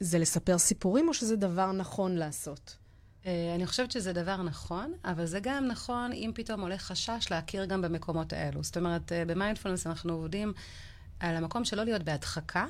[0.00, 2.76] וזה לספר סיפורים, או שזה דבר נכון לעשות?
[3.22, 7.64] Uh, אני חושבת שזה דבר נכון, אבל זה גם נכון אם פתאום עולה חשש להכיר
[7.64, 8.62] גם במקומות האלו.
[8.62, 10.52] זאת אומרת, uh, במיינדפולנס אנחנו עובדים
[11.20, 12.66] על המקום שלא להיות בהדחקה,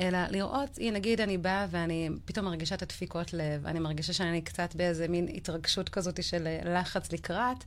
[0.00, 4.42] אלא לראות, הנה, נגיד אני באה ואני פתאום מרגישה את הדפיקות לב, אני מרגישה שאני
[4.42, 7.64] קצת באיזה מין התרגשות כזאת של לחץ לקראת,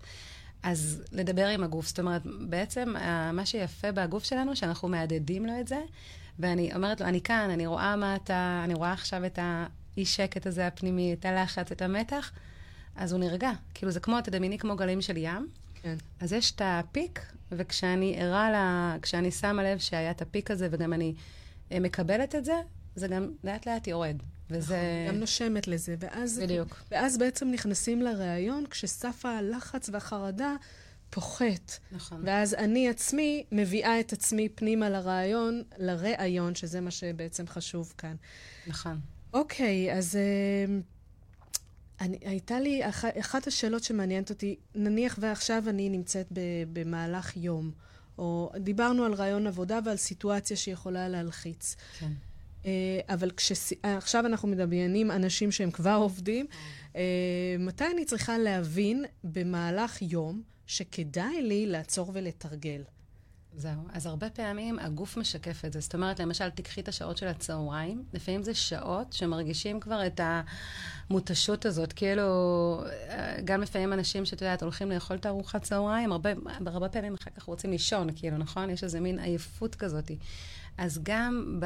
[0.64, 1.88] אז לדבר עם הגוף.
[1.88, 2.94] זאת אומרת, בעצם
[3.34, 5.82] מה שיפה בגוף שלנו, שאנחנו מהדהדים לו את זה,
[6.40, 10.48] ואני אומרת לו, אני כאן, אני רואה מה אתה, אני רואה עכשיו את האי שקט
[10.48, 12.32] הזה הפנימי, את הלחץ, את המתח,
[12.96, 13.52] אז הוא נרגע.
[13.74, 15.48] כאילו, זה כמו, תדמייני כמו גלים של ים.
[15.82, 15.96] כן.
[16.20, 17.20] אז יש את הפיק,
[17.52, 21.14] וכשאני ערה לה, כשאני שמה לב שהיה את הפיק הזה, וגם אני...
[21.72, 22.62] אה, מקבלת את זה,
[22.96, 24.16] זה גם לאט לאט יורד.
[24.50, 24.76] וזה...
[24.76, 25.96] נכון, גם נושמת לזה.
[26.00, 26.84] ואז, בדיוק.
[26.92, 30.56] ואז בעצם נכנסים לראיון כשסף הלחץ והחרדה
[31.10, 31.72] פוחת.
[31.92, 32.22] נכון.
[32.26, 38.16] ואז אני עצמי מביאה את עצמי פנימה לראיון, לראיון, שזה מה שבעצם חשוב כאן.
[38.68, 39.00] נכון.
[39.34, 40.16] אוקיי, אז...
[40.16, 40.76] אה,
[42.02, 46.40] אני, הייתה לי, אח, אחת השאלות שמעניינת אותי, נניח ועכשיו אני נמצאת ב,
[46.74, 47.72] במהלך יום,
[48.18, 51.76] או דיברנו על רעיון עבודה ועל סיטואציה שיכולה להלחיץ.
[52.00, 52.12] כן.
[53.10, 53.32] אבל
[53.84, 56.46] עכשיו אנחנו מדמיינים אנשים שהם כבר עובדים,
[57.60, 62.82] מתי אני צריכה להבין במהלך יום שכדאי לי לעצור ולתרגל?
[63.58, 63.82] זהו.
[63.94, 65.80] אז הרבה פעמים הגוף משקף את זה.
[65.80, 70.22] זאת אומרת, למשל, תיקחי את השעות של הצהריים, לפעמים זה שעות שמרגישים כבר את
[71.10, 71.94] המותשות הזאת.
[71.94, 72.84] כאילו,
[73.46, 76.30] גם לפעמים אנשים שאת יודעת, הולכים לאכול את הארוחת צהריים, הרבה,
[76.66, 78.70] הרבה פעמים אחר כך רוצים לישון, כאילו, נכון?
[78.70, 80.12] יש איזה מין עייפות כזאת.
[80.78, 81.66] אז גם ב,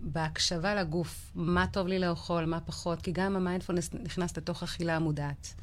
[0.00, 5.54] בהקשבה לגוף, מה טוב לי לאכול, מה פחות, כי גם המיינדפולנס נכנס לתוך אכילה המודעת.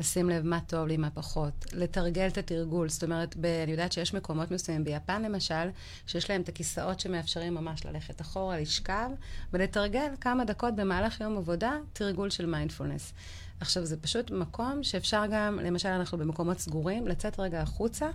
[0.00, 1.66] לשים לב מה טוב לי, מה פחות.
[1.72, 2.88] לתרגל את התרגול.
[2.88, 5.68] זאת אומרת, ב, אני יודעת שיש מקומות מסוימים, ביפן למשל,
[6.06, 9.10] שיש להם את הכיסאות שמאפשרים ממש ללכת אחורה, לשכב,
[9.52, 13.12] ולתרגל כמה דקות במהלך יום עבודה, תרגול של מיינדפולנס.
[13.60, 18.10] עכשיו, זה פשוט מקום שאפשר גם, למשל, אנחנו במקומות סגורים, לצאת רגע החוצה.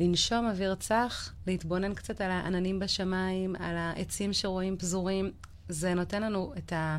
[0.00, 5.30] לנשום אוויר צח, להתבונן קצת על העננים בשמיים, על העצים שרואים פזורים.
[5.68, 6.98] זה נותן לנו את ה...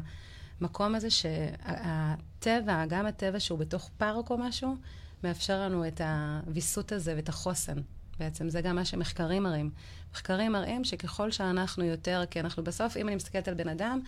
[0.62, 4.76] המקום הזה שהטבע, גם הטבע שהוא בתוך פארק או משהו,
[5.24, 7.78] מאפשר לנו את הוויסות הזה ואת החוסן.
[8.20, 9.72] בעצם זה גם מה שמחקרים מראים.
[10.14, 14.00] מחקרים מראים שככל שאנחנו יותר, כי אנחנו בסוף, אם אני מסתכלת על בן אדם,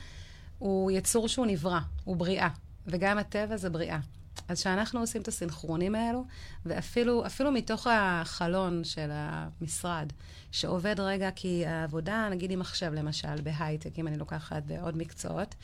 [0.59, 2.49] הוא יצור שהוא נברא, הוא בריאה,
[2.87, 3.99] וגם הטבע זה בריאה.
[4.47, 6.25] אז כשאנחנו עושים את הסינכרונים האלו,
[6.65, 10.13] ואפילו מתוך החלון של המשרד,
[10.51, 15.55] שעובד רגע כי העבודה, נגיד עם מחשב למשל, בהייטק, אם אני לוקחת בעוד מקצועות,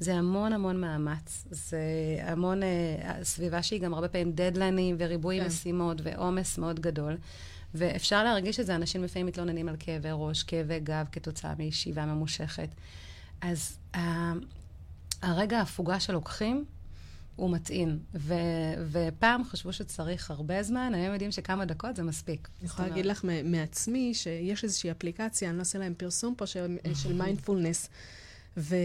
[0.00, 1.44] זה המון המון מאמץ.
[1.50, 1.80] זה
[2.22, 2.66] המון uh,
[3.22, 5.46] סביבה שהיא גם הרבה פעמים דדליינים וריבוי כן.
[5.46, 7.16] משימות ועומס מאוד גדול.
[7.74, 12.68] ואפשר להרגיש את זה, אנשים לפעמים מתלוננים על כאבי ראש, כאבי גב כתוצאה מישיבה ממושכת.
[13.40, 13.98] אז uh,
[15.22, 16.64] הרגע ההפוגה שלוקחים,
[17.36, 17.98] הוא מטעין.
[18.14, 18.34] ו-
[18.90, 22.48] ופעם חשבו שצריך הרבה זמן, היום יודעים שכמה דקות זה מספיק.
[22.60, 27.12] אני יכולה להגיד לך מעצמי שיש איזושהי אפליקציה, אני לא אעשה להם פרסום פה, של
[27.14, 27.88] מיינדפולנס.
[28.56, 28.76] ו-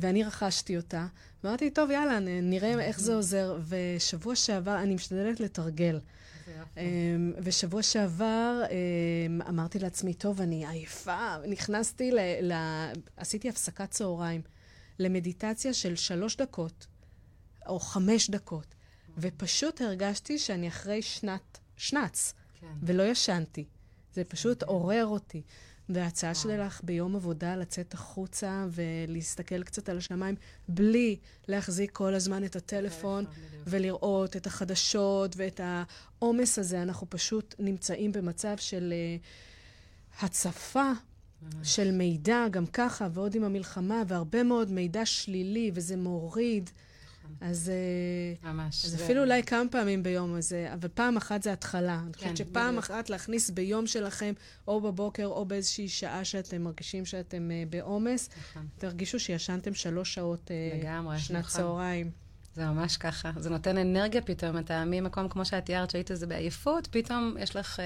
[0.00, 1.06] ואני רכשתי אותה.
[1.44, 3.58] ואמרתי, טוב, יאללה, נראה איך זה עוזר.
[3.68, 6.00] ושבוע שעבר, אני משתדלת לתרגל.
[6.76, 11.34] אמ, ושבוע שעבר אמ, אמרתי לעצמי, טוב, אני עייפה.
[11.48, 14.40] נכנסתי, ל- ל- עשיתי הפסקת צהריים
[14.98, 16.86] למדיטציה של שלוש דקות,
[17.66, 18.74] או חמש דקות,
[19.18, 22.66] ופשוט הרגשתי שאני אחרי שנת, שנץ, כן.
[22.82, 23.64] ולא ישנתי.
[24.14, 25.42] זה פשוט עורר אותי.
[25.88, 30.34] וההצעה שלך ביום עבודה לצאת החוצה ולהסתכל קצת על השמיים,
[30.68, 31.16] בלי
[31.48, 33.24] להחזיק כל הזמן את הטלפון
[33.66, 36.82] ולראות את החדשות ואת העומס הזה.
[36.82, 40.92] אנחנו פשוט נמצאים במצב של uh, הצפה
[41.62, 46.70] של מידע, גם ככה, ועוד עם המלחמה, והרבה מאוד מידע שלילי, וזה מוריד.
[47.40, 48.84] אז, אה, ממש.
[48.84, 51.98] אז אפילו אולי כמה פעמים ביום הזה, אבל פעם אחת זה התחלה.
[51.98, 52.84] כן, אני חושבת שפעם בדיוק.
[52.84, 54.32] אחת להכניס ביום שלכם,
[54.68, 58.66] או בבוקר, או באיזושהי שעה שאתם מרגישים שאתם uh, בעומס, נכון.
[58.78, 61.60] תרגישו שישנתם שלוש שעות uh, שנת נכון.
[61.60, 62.10] צהריים.
[62.54, 63.30] זה ממש ככה.
[63.36, 64.58] זה נותן אנרגיה פתאום.
[64.58, 67.78] אתה ממקום, כמו שאת תיארת, שהיית איזה בעייפות, פתאום יש לך...
[67.78, 67.82] Uh,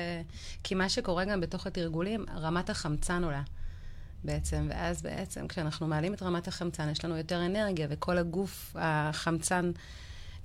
[0.62, 3.42] כי מה שקורה גם בתוך התרגולים, רמת החמצן עולה.
[4.24, 9.72] בעצם, ואז בעצם כשאנחנו מעלים את רמת החמצן, יש לנו יותר אנרגיה, וכל הגוף, החמצן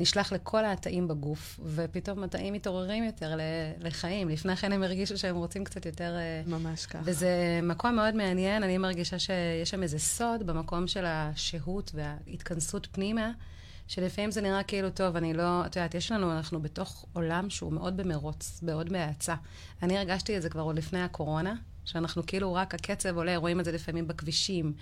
[0.01, 3.37] נשלח לכל התאים בגוף, ופתאום התאים מתעוררים יותר
[3.79, 4.29] לחיים.
[4.29, 6.15] לפני כן הם הרגישו שהם רוצים קצת יותר...
[6.15, 7.01] אה, ממש ככה.
[7.05, 13.31] וזה מקום מאוד מעניין, אני מרגישה שיש שם איזה סוד במקום של השהות וההתכנסות פנימה.
[13.87, 17.73] שלפעמים זה נראה כאילו, טוב, אני לא, את יודעת, יש לנו, אנחנו בתוך עולם שהוא
[17.73, 19.35] מאוד במרוץ, מאוד בהאצה.
[19.83, 21.55] אני הרגשתי את זה כבר עוד לפני הקורונה,
[21.85, 24.73] שאנחנו כאילו רק הקצב עולה, רואים את זה לפעמים בכבישים,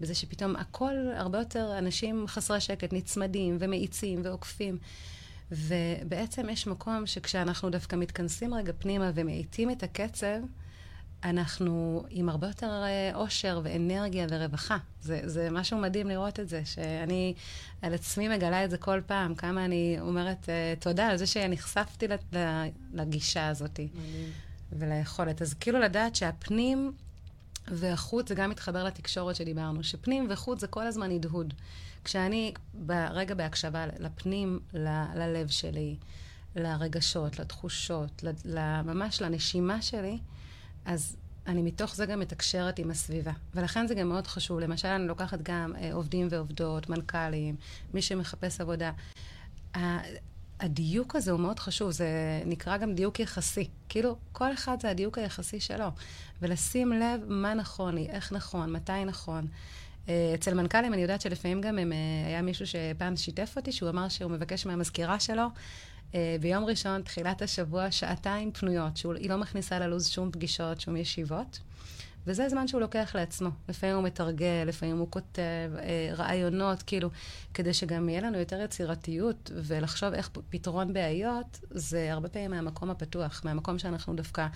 [0.00, 4.78] בזה שפתאום הכל, הרבה יותר אנשים חסרי שקט, נצמדים ומאיצים ועוקפים.
[5.50, 10.38] ובעצם יש מקום שכשאנחנו דווקא מתכנסים רגע פנימה ומאיטים את הקצב,
[11.24, 12.82] אנחנו עם הרבה יותר
[13.14, 14.76] אושר ואנרגיה ורווחה.
[15.00, 17.34] זה, זה משהו מדהים לראות את זה, שאני
[17.82, 22.06] על עצמי מגלה את זה כל פעם, כמה אני אומרת uh, תודה על זה שנחשפתי
[22.92, 23.80] לגישה הזאת.
[23.80, 24.32] מדהים.
[24.78, 25.42] וליכולת.
[25.42, 26.92] אז כאילו לדעת שהפנים
[27.68, 31.54] והחוץ, זה גם מתחבר לתקשורת שדיברנו, שפנים וחוץ זה כל הזמן הדהוד.
[32.04, 35.96] כשאני ברגע בהקשבה לפנים, ל, ללב שלי,
[36.56, 38.24] לרגשות, לתחושות,
[38.84, 40.18] ממש לנשימה שלי,
[40.84, 43.32] אז אני מתוך זה גם מתקשרת עם הסביבה.
[43.54, 44.58] ולכן זה גם מאוד חשוב.
[44.58, 47.56] למשל, אני לוקחת גם אה, עובדים ועובדות, מנכ"לים,
[47.94, 48.92] מי שמחפש עבודה.
[50.62, 52.06] הדיוק הזה הוא מאוד חשוב, זה
[52.46, 53.68] נקרא גם דיוק יחסי.
[53.88, 55.88] כאילו, כל אחד זה הדיוק היחסי שלו.
[56.42, 59.46] ולשים לב מה נכון לי, איך נכון, מתי נכון.
[60.08, 63.88] אה, אצל מנכ"לים אני יודעת שלפעמים גם הם, אה, היה מישהו שפעם שיתף אותי, שהוא
[63.88, 65.44] אמר שהוא מבקש מהמזכירה שלו
[66.14, 71.58] אה, ביום ראשון, תחילת השבוע, שעתיים פנויות, שהיא לא מכניסה ללו"ז שום פגישות, שום ישיבות.
[72.26, 73.48] וזה זמן שהוא לוקח לעצמו.
[73.68, 75.42] לפעמים הוא מתרגל, לפעמים הוא כותב
[75.78, 77.10] אה, רעיונות, כאילו,
[77.54, 83.40] כדי שגם יהיה לנו יותר יצירתיות, ולחשוב איך פתרון בעיות, זה הרבה פעמים מהמקום הפתוח,
[83.44, 84.46] מהמקום שאנחנו דווקא...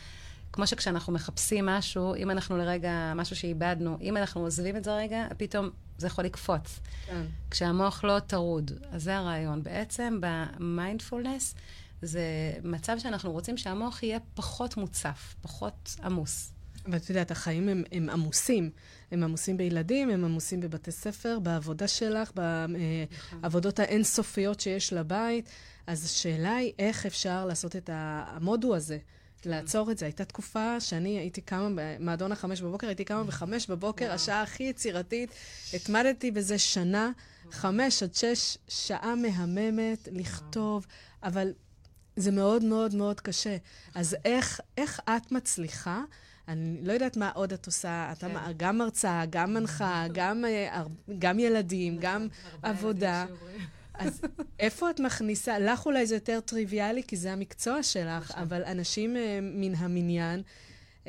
[0.52, 5.26] כמו שכשאנחנו מחפשים משהו, אם אנחנו לרגע, משהו שאיבדנו, אם אנחנו עוזבים את זה רגע,
[5.36, 6.80] פתאום זה יכול לקפוץ.
[7.06, 7.22] כן.
[7.50, 8.70] כשהמוח לא טרוד.
[8.90, 9.62] אז זה הרעיון.
[9.62, 11.54] בעצם במיינדפולנס
[12.02, 16.52] זה מצב שאנחנו רוצים שהמוח יהיה פחות מוצף, פחות עמוס.
[16.88, 18.70] ואת יודעת, החיים הם, הם עמוסים.
[19.10, 22.30] הם עמוסים בילדים, הם עמוסים בבתי ספר, בעבודה שלך,
[23.40, 25.48] בעבודות האינסופיות שיש לבית.
[25.86, 28.98] אז השאלה היא איך אפשר לעשות את המודו הזה.
[29.44, 30.06] לעצור את זה.
[30.06, 35.30] הייתה תקופה שאני הייתי קמה, במועדון החמש בבוקר, הייתי קמה בחמש בבוקר, השעה הכי יצירתית.
[35.72, 37.10] התמדתי בזה שנה,
[37.50, 40.86] חמש עד שש, שעה מהממת, לכתוב,
[41.22, 41.52] אבל
[42.16, 43.56] זה מאוד מאוד מאוד קשה.
[43.94, 46.02] אז איך, איך את מצליחה?
[46.48, 48.52] אני לא יודעת מה עוד את עושה, את כן.
[48.56, 50.82] גם מרצה, גם מנחה, גם, אה,
[51.18, 52.28] גם ילדים, גם
[52.62, 53.26] עבודה.
[53.98, 54.20] אז
[54.58, 58.42] איפה את מכניסה, לך אולי זה יותר טריוויאלי, כי זה המקצוע שלך, נכון.
[58.42, 60.42] אבל אנשים uh, מן המניין,
[61.04, 61.08] um,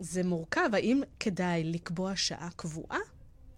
[0.00, 0.70] זה מורכב.
[0.72, 2.98] האם כדאי לקבוע שעה קבועה?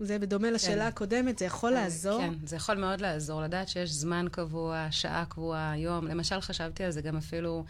[0.00, 0.54] זה בדומה כן.
[0.54, 2.20] לשאלה הקודמת, זה יכול אה, לעזור?
[2.20, 6.06] כן, זה יכול מאוד לעזור, לדעת שיש זמן קבוע, שעה קבועה, יום.
[6.06, 7.64] למשל, חשבתי על זה גם אפילו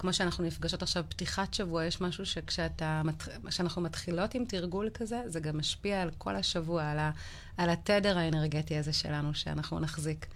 [0.00, 5.58] כמו שאנחנו נפגשות עכשיו פתיחת שבוע, יש משהו שכשאנחנו מתחילות עם תרגול כזה, זה גם
[5.58, 7.10] משפיע על כל השבוע, על, ה,
[7.56, 10.26] על התדר האנרגטי הזה שלנו, שאנחנו נחזיק.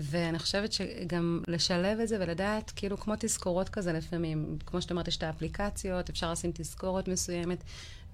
[0.00, 5.08] ואני חושבת שגם לשלב את זה ולדעת, כאילו, כמו תזכורות כזה לפעמים, כמו שאת אומרת,
[5.08, 7.64] יש את האפליקציות, אפשר לשים תזכורת מסוימת,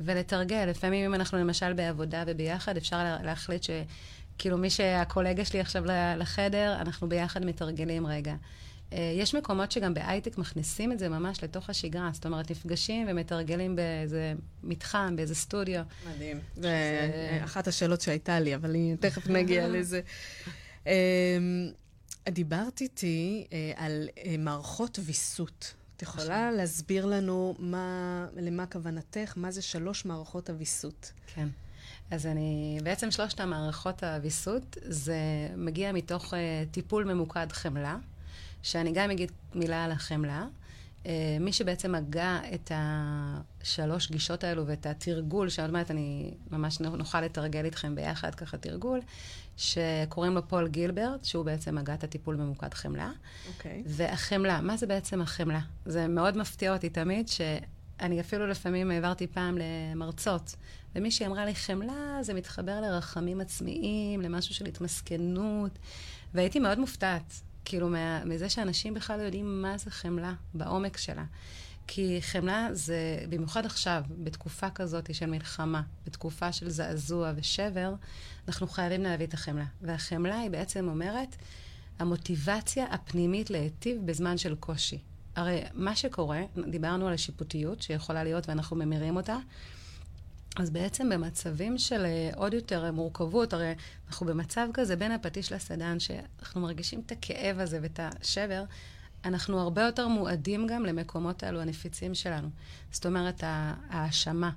[0.00, 0.66] ולתרגל.
[0.66, 3.70] לפעמים אם אנחנו למשל בעבודה וביחד, אפשר להחליט ש...
[4.38, 5.84] כאילו, מי שהקולגה שלי עכשיו
[6.16, 8.34] לחדר, אנחנו ביחד מתרגלים רגע.
[8.94, 12.10] אה, יש מקומות שגם בהייטק מכניסים את זה ממש לתוך השגרה.
[12.12, 15.82] זאת אומרת, נפגשים ומתרגלים באיזה מתחם, באיזה סטודיו.
[16.14, 16.40] מדהים.
[16.56, 20.00] זה אחת השאלות שהייתה לי, אבל תכף נגיע לזה.
[20.86, 20.92] אמ,
[22.28, 25.74] דיברת איתי אה, על אה, מערכות ויסות.
[25.96, 29.32] את יכולה להסביר לנו מה, למה כוונתך?
[29.36, 31.12] מה זה שלוש מערכות הוויסות?
[31.34, 31.48] כן.
[32.10, 35.16] אז אני, בעצם שלושת המערכות הוויסות, זה
[35.56, 36.36] מגיע מתוך uh,
[36.70, 37.96] טיפול ממוקד חמלה.
[38.64, 40.46] שאני גם אגיד מילה על החמלה.
[41.02, 41.06] Uh,
[41.40, 47.64] מי שבעצם הגה את השלוש גישות האלו ואת התרגול, שעוד מעט אני ממש נוכל לתרגל
[47.64, 49.00] איתכם ביחד ככה תרגול,
[49.56, 53.10] שקוראים לו פול גילברט, שהוא בעצם הגה את הטיפול ממוקד חמלה.
[53.48, 53.82] אוקיי.
[53.84, 53.88] Okay.
[53.88, 55.60] והחמלה, מה זה בעצם החמלה?
[55.86, 60.54] זה מאוד מפתיע אותי תמיד, שאני אפילו לפעמים העברתי פעם למרצות,
[60.94, 65.78] ומישהי אמרה לי, חמלה זה מתחבר לרחמים עצמיים, למשהו של התמסכנות,
[66.34, 67.40] והייתי מאוד מופתעת.
[67.64, 71.24] כאילו, מה, מזה שאנשים בכלל לא יודעים מה זה חמלה בעומק שלה.
[71.86, 77.94] כי חמלה זה, במיוחד עכשיו, בתקופה כזאת של מלחמה, בתקופה של זעזוע ושבר,
[78.48, 79.64] אנחנו חייבים להביא את החמלה.
[79.82, 81.36] והחמלה היא בעצם אומרת,
[81.98, 84.98] המוטיבציה הפנימית להיטיב בזמן של קושי.
[85.36, 89.36] הרי מה שקורה, דיברנו על השיפוטיות שיכולה להיות ואנחנו ממירים אותה,
[90.56, 93.74] אז בעצם במצבים של אה, עוד יותר מורכבות, הרי
[94.08, 98.64] אנחנו במצב כזה בין הפטיש לסדן, שאנחנו מרגישים את הכאב הזה ואת השבר,
[99.24, 102.48] אנחנו הרבה יותר מועדים גם למקומות האלו הנפיצים שלנו.
[102.92, 104.50] זאת אומרת, ההאשמה,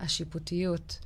[0.00, 0.98] השיפוטיות,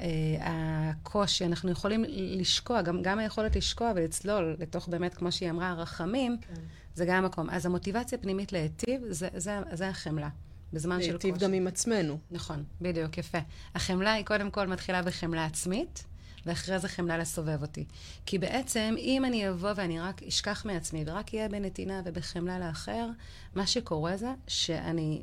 [0.00, 0.06] אה,
[0.40, 6.36] הקושי, אנחנו יכולים לשקוע, גם, גם היכולת לשקוע ולצלול לתוך באמת, כמו שהיא אמרה, הרחמים,
[6.40, 6.54] כן.
[6.94, 7.50] זה גם המקום.
[7.50, 10.28] אז המוטיבציה הפנימית להיטיב, זה, זה, זה החמלה.
[10.74, 11.28] בזמן של קושי.
[11.28, 12.18] להיטיב גם עם עצמנו.
[12.30, 13.38] נכון, בדיוק, יפה.
[13.74, 16.04] החמלה היא קודם כל מתחילה בחמלה עצמית,
[16.46, 17.84] ואחרי זה חמלה לסובב אותי.
[18.26, 23.08] כי בעצם, אם אני אבוא ואני רק אשכח מעצמי, ורק אהיה בנתינה ובחמלה לאחר,
[23.54, 25.22] מה שקורה זה שאני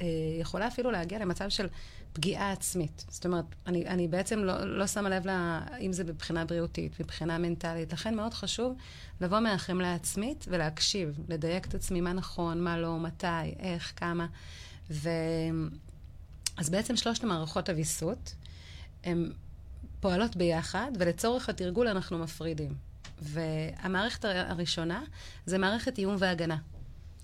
[0.00, 0.06] אה,
[0.40, 1.66] יכולה אפילו להגיע למצב של
[2.12, 3.04] פגיעה עצמית.
[3.08, 7.38] זאת אומרת, אני, אני בעצם לא, לא שמה לב לה, אם זה מבחינה בריאותית, מבחינה
[7.38, 7.92] מנטלית.
[7.92, 8.76] לכן מאוד חשוב
[9.20, 14.26] לבוא מהחמלה העצמית ולהקשיב, לדייק את עצמי מה נכון, מה לא, מתי, איך, כמה.
[14.90, 15.08] ו...
[16.56, 18.34] אז בעצם שלושת המערכות הוויסות,
[19.04, 19.32] הן
[20.00, 22.74] פועלות ביחד, ולצורך התרגול אנחנו מפרידים.
[23.22, 25.02] והמערכת הראשונה
[25.46, 26.56] זה מערכת איום והגנה.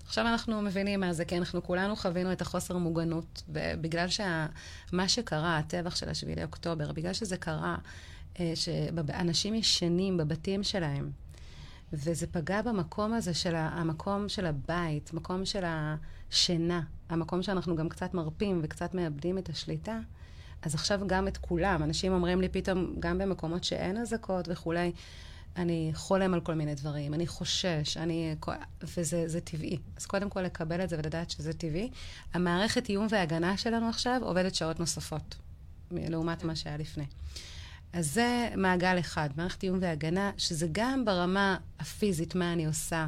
[0.05, 5.57] עכשיו אנחנו מבינים מה זה, כי אנחנו כולנו חווינו את החוסר מוגנות, ובגלל שמה שקרה,
[5.57, 7.77] הטבח של השביעי לאוקטובר, בגלל שזה קרה,
[8.39, 11.11] אה, שאנשים ישנים בבתים שלהם,
[11.93, 15.63] וזה פגע במקום הזה של המקום של הבית, מקום של
[16.33, 19.99] השינה, המקום שאנחנו גם קצת מרפים וקצת מאבדים את השליטה.
[20.61, 24.91] אז עכשיו גם את כולם, אנשים אומרים לי פתאום, גם במקומות שאין אזעקות וכולי,
[25.55, 28.35] אני חולם על כל מיני דברים, אני חושש, אני...
[28.83, 29.77] וזה טבעי.
[29.97, 31.89] אז קודם כל לקבל את זה ולדעת שזה טבעי.
[32.33, 35.35] המערכת איום והגנה שלנו עכשיו עובדת שעות נוספות,
[35.91, 37.05] לעומת מה שהיה לפני.
[37.93, 43.07] אז זה מעגל אחד, מערכת איום והגנה, שזה גם ברמה הפיזית, מה אני עושה.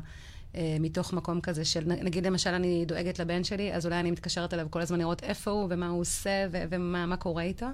[0.55, 4.53] אה, מתוך מקום כזה של, נגיד למשל אני דואגת לבן שלי, אז אולי אני מתקשרת
[4.53, 7.67] אליו כל הזמן לראות איפה הוא ומה הוא עושה ומה קורה איתו.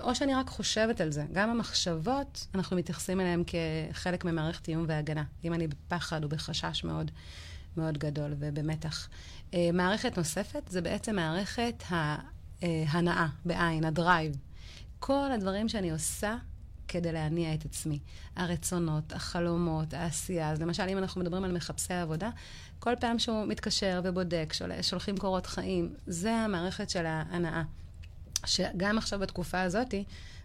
[0.00, 1.24] או שאני רק חושבת על זה.
[1.32, 5.24] גם המחשבות, אנחנו מתייחסים אליהן כחלק ממערכת איום והגנה.
[5.44, 7.10] אם אני בפחד או בחשש מאוד
[7.76, 9.08] מאוד גדול ובמתח.
[9.54, 11.82] אה, מערכת נוספת זה בעצם מערכת
[12.62, 14.36] ההנאה, בעין, הדרייב.
[14.98, 16.36] כל הדברים שאני עושה
[16.96, 17.98] כדי להניע את עצמי.
[18.36, 20.50] הרצונות, החלומות, העשייה.
[20.50, 22.30] אז למשל, אם אנחנו מדברים על מחפשי העבודה,
[22.78, 27.62] כל פעם שהוא מתקשר ובודק, שול, שולחים קורות חיים, זה המערכת של ההנאה.
[28.46, 29.94] שגם עכשיו בתקופה הזאת,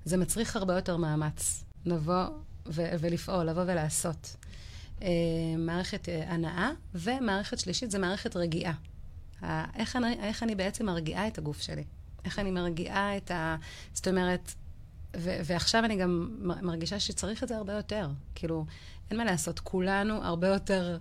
[0.06, 1.64] זה מצריך הרבה יותר מאמץ.
[1.86, 2.26] לבוא
[2.68, 4.36] ו- ולפעול, לבוא ולעשות.
[5.00, 5.04] Uh,
[5.58, 8.74] מערכת uh, הנאה, ומערכת שלישית זה מערכת רגיעה.
[9.42, 9.46] Uh,
[9.76, 11.84] איך, אני, איך אני בעצם מרגיעה את הגוף שלי?
[12.26, 13.56] איך אני מרגיעה את ה...
[13.94, 14.54] זאת אומרת,
[15.18, 18.08] ו- ועכשיו אני גם מרגישה שצריך את זה הרבה יותר.
[18.36, 18.66] כאילו,
[19.10, 20.98] אין מה לעשות, כולנו הרבה יותר...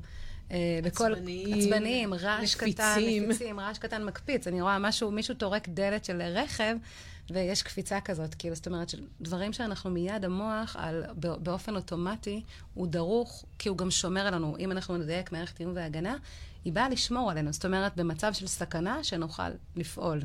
[0.51, 1.15] אה, בכל...
[1.15, 2.73] עצבניים, עצבניים, רעש נפיצים.
[2.73, 4.47] קטן, נפיצים, רעש קטן מקפיץ.
[4.47, 6.77] אני רואה משהו, מישהו טורק דלת של רכב,
[7.31, 8.35] ויש קפיצה כזאת.
[8.35, 12.43] כאילו, זאת אומרת, דברים שאנחנו מיד, המוח, על, באופן אוטומטי,
[12.75, 14.57] הוא דרוך, כי הוא גם שומר עלינו.
[14.59, 16.17] אם אנחנו נדייק מערכת איום והגנה,
[16.65, 17.53] היא באה לשמור עלינו.
[17.53, 20.23] זאת אומרת, במצב של סכנה, שנוכל לפעול.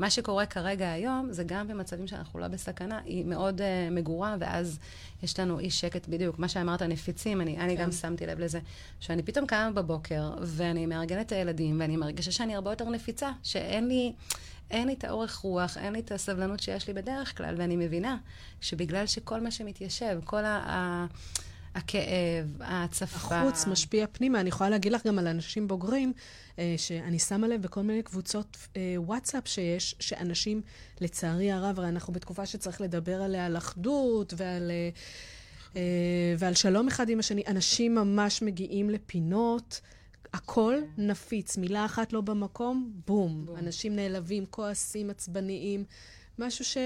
[0.00, 4.78] מה שקורה כרגע היום, זה גם במצבים שאנחנו לא בסכנה, היא מאוד uh, מגורה, ואז
[5.22, 6.38] יש לנו אי שקט בדיוק.
[6.38, 7.60] מה שאמרת, נפיצים, אני, כן.
[7.60, 8.60] אני גם שמתי לב לזה,
[9.00, 13.88] שאני פתאום קמה בבוקר, ואני מארגנת את הילדים, ואני מרגישה שאני הרבה יותר נפיצה, שאין
[13.88, 14.12] לי...
[14.70, 18.16] אין לי את האורך רוח, אין לי את הסבלנות שיש לי בדרך כלל, ואני מבינה
[18.60, 20.62] שבגלל שכל מה שמתיישב, כל ה...
[20.66, 21.06] ה
[21.74, 23.16] הכאב, ההצפה.
[23.16, 24.40] החוץ משפיע פנימה.
[24.40, 26.12] אני יכולה להגיד לך גם על אנשים בוגרים,
[26.58, 30.62] אה, שאני שמה לב בכל מיני קבוצות אה, וואטסאפ שיש, שאנשים,
[31.00, 34.70] לצערי הרב, הרי אנחנו בתקופה שצריך לדבר עליה על אחדות ועל...
[35.76, 37.42] אה, ועל שלום אחד עם השני.
[37.46, 39.80] אנשים ממש מגיעים לפינות,
[40.32, 43.46] הכל נפיץ, מילה אחת לא במקום, בום.
[43.46, 43.56] בום.
[43.56, 45.84] אנשים נעלבים, כועסים, עצבניים,
[46.38, 46.76] משהו ש...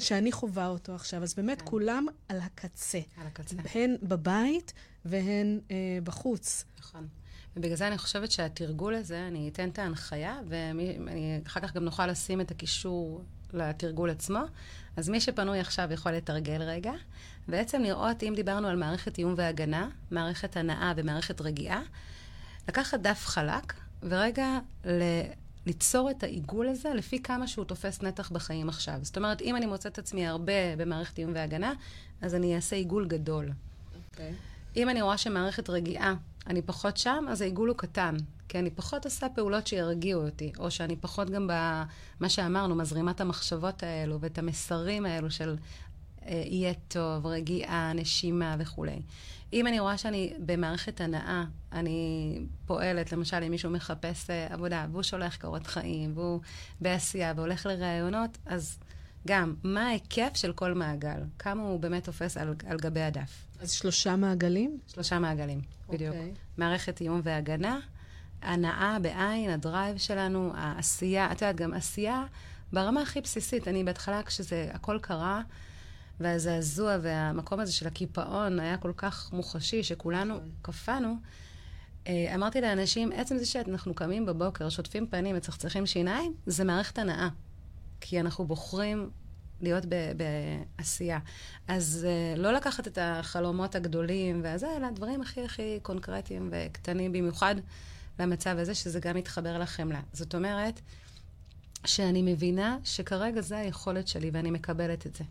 [0.00, 1.22] שאני חווה אותו עכשיו.
[1.22, 1.66] אז באמת, כן.
[1.66, 3.00] כולם על הקצה.
[3.20, 3.56] על הקצה.
[3.74, 4.72] הן בבית
[5.04, 6.64] והן אה, בחוץ.
[6.78, 7.08] נכון.
[7.56, 12.40] ובגלל זה אני חושבת שהתרגול הזה, אני אתן את ההנחיה, ואחר כך גם נוכל לשים
[12.40, 13.22] את הקישור
[13.52, 14.40] לתרגול עצמו.
[14.96, 16.92] אז מי שפנוי עכשיו יכול לתרגל רגע.
[17.48, 21.82] בעצם לראות, אם דיברנו על מערכת איום והגנה, מערכת הנאה ומערכת רגיעה,
[22.68, 25.02] לקחת דף חלק, ורגע ל...
[25.66, 28.98] ליצור את העיגול הזה לפי כמה שהוא תופס נתח בחיים עכשיו.
[29.02, 31.72] זאת אומרת, אם אני מוצאת את עצמי הרבה במערכת איום והגנה,
[32.22, 33.48] אז אני אעשה עיגול גדול.
[33.48, 34.10] Okay.
[34.10, 34.32] אוקיי.
[34.76, 36.14] אם אני רואה שמערכת רגיעה,
[36.46, 38.16] אני פחות שם, אז העיגול הוא קטן.
[38.48, 43.20] כי אני פחות עושה פעולות שירגיעו אותי, או שאני פחות גם במה שאמרנו, מזרימה את
[43.20, 45.56] המחשבות האלו ואת המסרים האלו של
[46.28, 49.02] יהיה טוב, רגיעה, נשימה וכולי.
[49.52, 55.02] אם אני רואה שאני במערכת הנאה, אני פועלת, למשל, אם מישהו מחפש אה, עבודה, והוא
[55.02, 56.40] שולח קורות חיים, והוא
[56.80, 58.78] בעשייה, והולך לראיונות, אז
[59.26, 61.20] גם, מה ההיקף של כל מעגל?
[61.38, 63.46] כמה הוא באמת תופס על, על גבי הדף?
[63.60, 64.78] אז שלושה מעגלים?
[64.86, 66.14] שלושה מעגלים, בדיוק.
[66.14, 66.18] Okay.
[66.18, 66.34] אוקיי.
[66.58, 67.78] מערכת איום והגנה,
[68.42, 72.24] הנאה בעין, הדרייב שלנו, העשייה, את יודעת, גם עשייה
[72.72, 73.68] ברמה הכי בסיסית.
[73.68, 75.42] אני בהתחלה, כשזה הכל קרה,
[76.20, 80.50] והזעזוע והמקום הזה של הקיפאון היה כל כך מוחשי, שכולנו נכון.
[80.62, 81.14] קפאנו.
[82.06, 87.28] אה, אמרתי לאנשים, עצם זה שאנחנו קמים בבוקר, שוטפים פנים מצחצחים שיניים, זה מערכת הנאה.
[88.00, 89.10] כי אנחנו בוחרים
[89.60, 89.84] להיות
[90.16, 91.18] בעשייה.
[91.68, 97.54] אז uh, לא לקחת את החלומות הגדולים והזה, אלא דברים הכי הכי קונקרטיים וקטנים, במיוחד
[98.18, 100.00] למצב הזה, שזה גם מתחבר לחמלה.
[100.12, 100.80] זאת אומרת,
[101.84, 105.24] שאני מבינה שכרגע זה היכולת שלי ואני מקבלת את זה.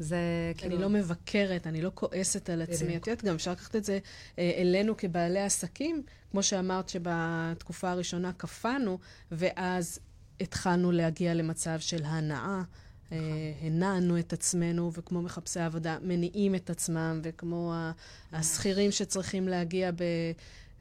[0.00, 0.74] זה כאילו...
[0.74, 2.96] אני לא מבקרת, אני לא כועסת על עצמי.
[2.96, 3.98] את יודעת, גם אפשר לקחת את זה
[4.38, 8.98] אה, אלינו כבעלי עסקים, כמו שאמרת שבתקופה הראשונה קפאנו,
[9.32, 9.98] ואז
[10.40, 12.62] התחלנו להגיע למצב של הנאה.
[13.12, 13.18] אה,
[13.62, 17.74] הנענו את עצמנו, וכמו מחפשי עבודה, מניעים את עצמם, וכמו
[18.32, 20.02] השכירים שצריכים להגיע ב...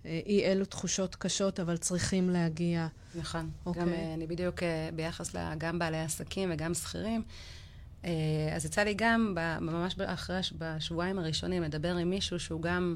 [0.05, 2.87] אה, אי אלו תחושות קשות, אבל צריכים להגיע.
[3.15, 3.49] נכון.
[3.49, 3.65] Okay.
[3.65, 3.81] אוקיי.
[3.81, 4.63] גם אני בדיוק
[4.95, 7.23] ביחס גם בעלי עסקים וגם שכירים.
[8.05, 8.11] אה,
[8.55, 12.95] אז יצא לי גם, ממש אחרי, בשבועיים הראשונים, לדבר עם מישהו שהוא גם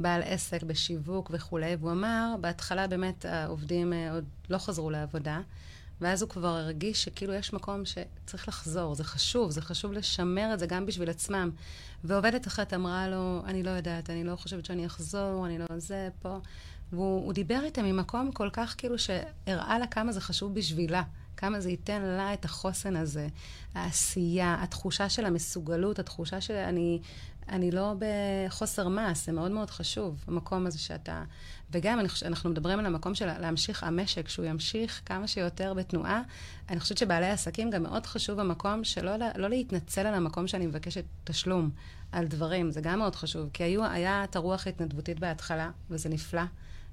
[0.00, 5.40] בעל עסק בשיווק וכולי, והוא אמר, בהתחלה באמת העובדים אה, עוד לא חזרו לעבודה,
[6.00, 10.58] ואז הוא כבר הרגיש שכאילו יש מקום שצריך לחזור, זה חשוב, זה חשוב לשמר את
[10.58, 11.50] זה גם בשביל עצמם.
[12.04, 16.08] ועובדת אחת אמרה לו, אני לא יודעת, אני לא חושבת שאני אחזור, אני לא זה,
[16.22, 16.38] פה.
[16.92, 21.02] והוא דיבר איתה ממקום כל כך כאילו שהראה לה כמה זה חשוב בשבילה,
[21.38, 23.28] כמה זה ייתן לה את החוסן הזה,
[23.74, 27.00] העשייה, התחושה של המסוגלות, התחושה שאני
[27.48, 31.24] אני לא בחוסר מס, זה מאוד מאוד חשוב, המקום הזה שאתה...
[31.70, 32.00] וגם.
[32.24, 36.22] אנחנו מדברים על המקום של להמשיך המשק, שהוא ימשיך כמה שיותר בתנועה.
[36.68, 41.04] אני חושבת שבעלי עסקים גם מאוד חשוב המקום שלא לא להתנצל על המקום שאני מבקשת
[41.24, 41.70] תשלום
[42.12, 43.50] על דברים, זה גם מאוד חשוב.
[43.52, 46.42] כי היו, היה את הרוח ההתנדבותית בהתחלה, וזה נפלא,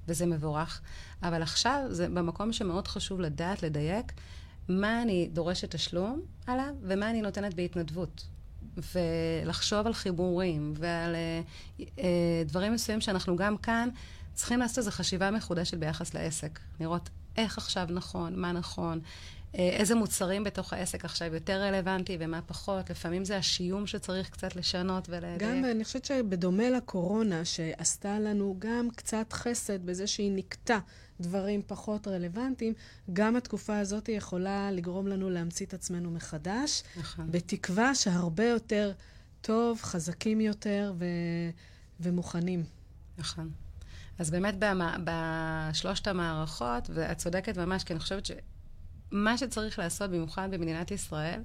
[0.08, 0.80] וזה מבורך,
[1.22, 4.12] אבל עכשיו זה במקום שמאוד חשוב לדעת, לדייק,
[4.68, 8.26] מה אני דורשת תשלום עליו, ומה אני נותנת בהתנדבות.
[8.94, 11.82] ולחשוב על חיבורים ועל uh, uh,
[12.46, 13.88] דברים מסוימים שאנחנו גם כאן
[14.34, 16.60] צריכים לעשות איזו חשיבה מחודשת ביחס לעסק.
[16.80, 19.00] לראות איך עכשיו נכון, מה נכון,
[19.52, 22.90] uh, איזה מוצרים בתוך העסק עכשיו יותר רלוונטי ומה פחות.
[22.90, 25.42] לפעמים זה השיום שצריך קצת לשנות ולדייק.
[25.42, 30.78] גם, אני חושבת שבדומה לקורונה, שעשתה לנו גם קצת חסד בזה שהיא נקטה
[31.20, 32.74] דברים פחות רלוונטיים,
[33.12, 37.30] גם התקופה הזאת יכולה לגרום לנו להמציא את עצמנו מחדש, נכון.
[37.30, 38.92] בתקווה שהרבה יותר
[39.40, 41.04] טוב, חזקים יותר ו...
[42.00, 42.64] ומוכנים.
[43.18, 43.50] נכון.
[44.18, 44.80] אז באמת במ...
[45.04, 51.42] בשלושת המערכות, ואת צודקת ממש, כי אני חושבת שמה שצריך לעשות, במיוחד במדינת ישראל,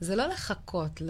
[0.00, 1.02] זה לא לחכות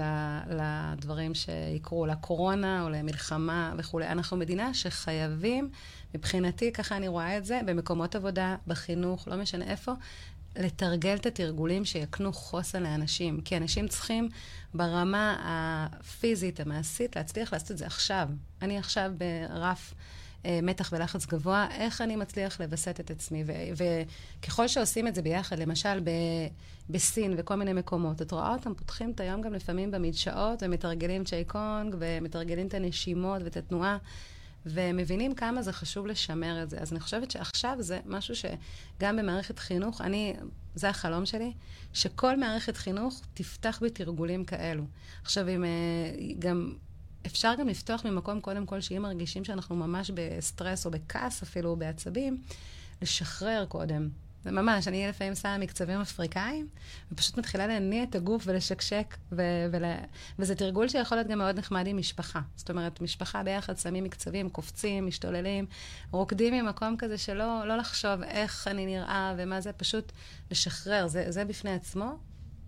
[0.49, 4.07] לדברים שיקרו, לקורונה או למלחמה וכולי.
[4.07, 5.70] אנחנו מדינה שחייבים,
[6.14, 9.93] מבחינתי, ככה אני רואה את זה, במקומות עבודה, בחינוך, לא משנה איפה,
[10.57, 13.41] לתרגל את התרגולים שיקנו חוסן לאנשים.
[13.41, 14.28] כי אנשים צריכים
[14.74, 18.28] ברמה הפיזית, המעשית, להצליח לעשות את זה עכשיו.
[18.62, 19.95] אני עכשיו ברף...
[20.45, 23.45] אה, מתח ולחץ גבוה, איך אני מצליח לווסת את עצמי.
[23.76, 26.49] וככל שעושים את זה ביחד, למשל ב-
[26.90, 31.45] בסין וכל מיני מקומות, את רואה אותם פותחים את היום גם לפעמים במדשאות, ומתרגלים צ'יי
[31.45, 33.99] קונג, ומתרגלים את הנשימות ואת התנועה.
[34.66, 36.78] ומבינים כמה זה חשוב לשמר את זה.
[36.78, 40.34] אז אני חושבת שעכשיו זה משהו שגם במערכת חינוך, אני,
[40.74, 41.53] זה החלום שלי,
[41.92, 44.84] שכל מערכת חינוך תפתח בתרגולים כאלו.
[45.22, 45.70] עכשיו, אם אה,
[46.38, 46.72] גם
[47.27, 51.77] אפשר גם לפתוח ממקום, קודם כל, שאם מרגישים שאנחנו ממש בסטרס או בכעס אפילו, או
[51.77, 52.43] בעצבים,
[53.03, 54.09] לשחרר קודם.
[54.45, 56.68] זה ממש, אני לפעמים שמה מקצבים אפריקאים,
[57.12, 60.05] ופשוט מתחילה להניע את הגוף ולשקשק, ו- ול-
[60.39, 62.41] וזה תרגול שיכול להיות גם מאוד נחמד עם משפחה.
[62.57, 65.66] זאת אומרת, משפחה ביחד שמים מקצבים, קופצים, משתוללים,
[66.11, 70.12] רוקדים ממקום כזה שלא לא לחשוב איך אני נראה ומה זה, פשוט
[70.51, 71.07] לשחרר.
[71.07, 72.18] זה, זה בפני עצמו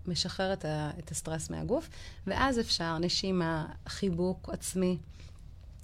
[0.07, 1.89] משחרר את, ה, את הסטרס מהגוף,
[2.27, 4.97] ואז אפשר נשימה, חיבוק עצמי,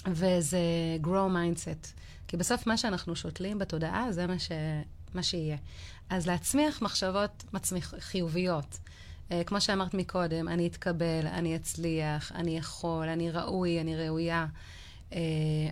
[0.08, 0.60] וזה
[1.04, 1.88] grow mindset.
[2.28, 4.52] כי בסוף מה שאנחנו שותלים בתודעה, זה מה, ש,
[5.14, 5.58] מה שיהיה.
[6.10, 8.80] אז להצמיח מחשבות מצמיח, חיוביות.
[9.30, 14.46] Uh, כמו שאמרת מקודם, אני אתקבל, אני אצליח, אני יכול, אני ראוי, אני ראויה.
[15.10, 15.16] Uh,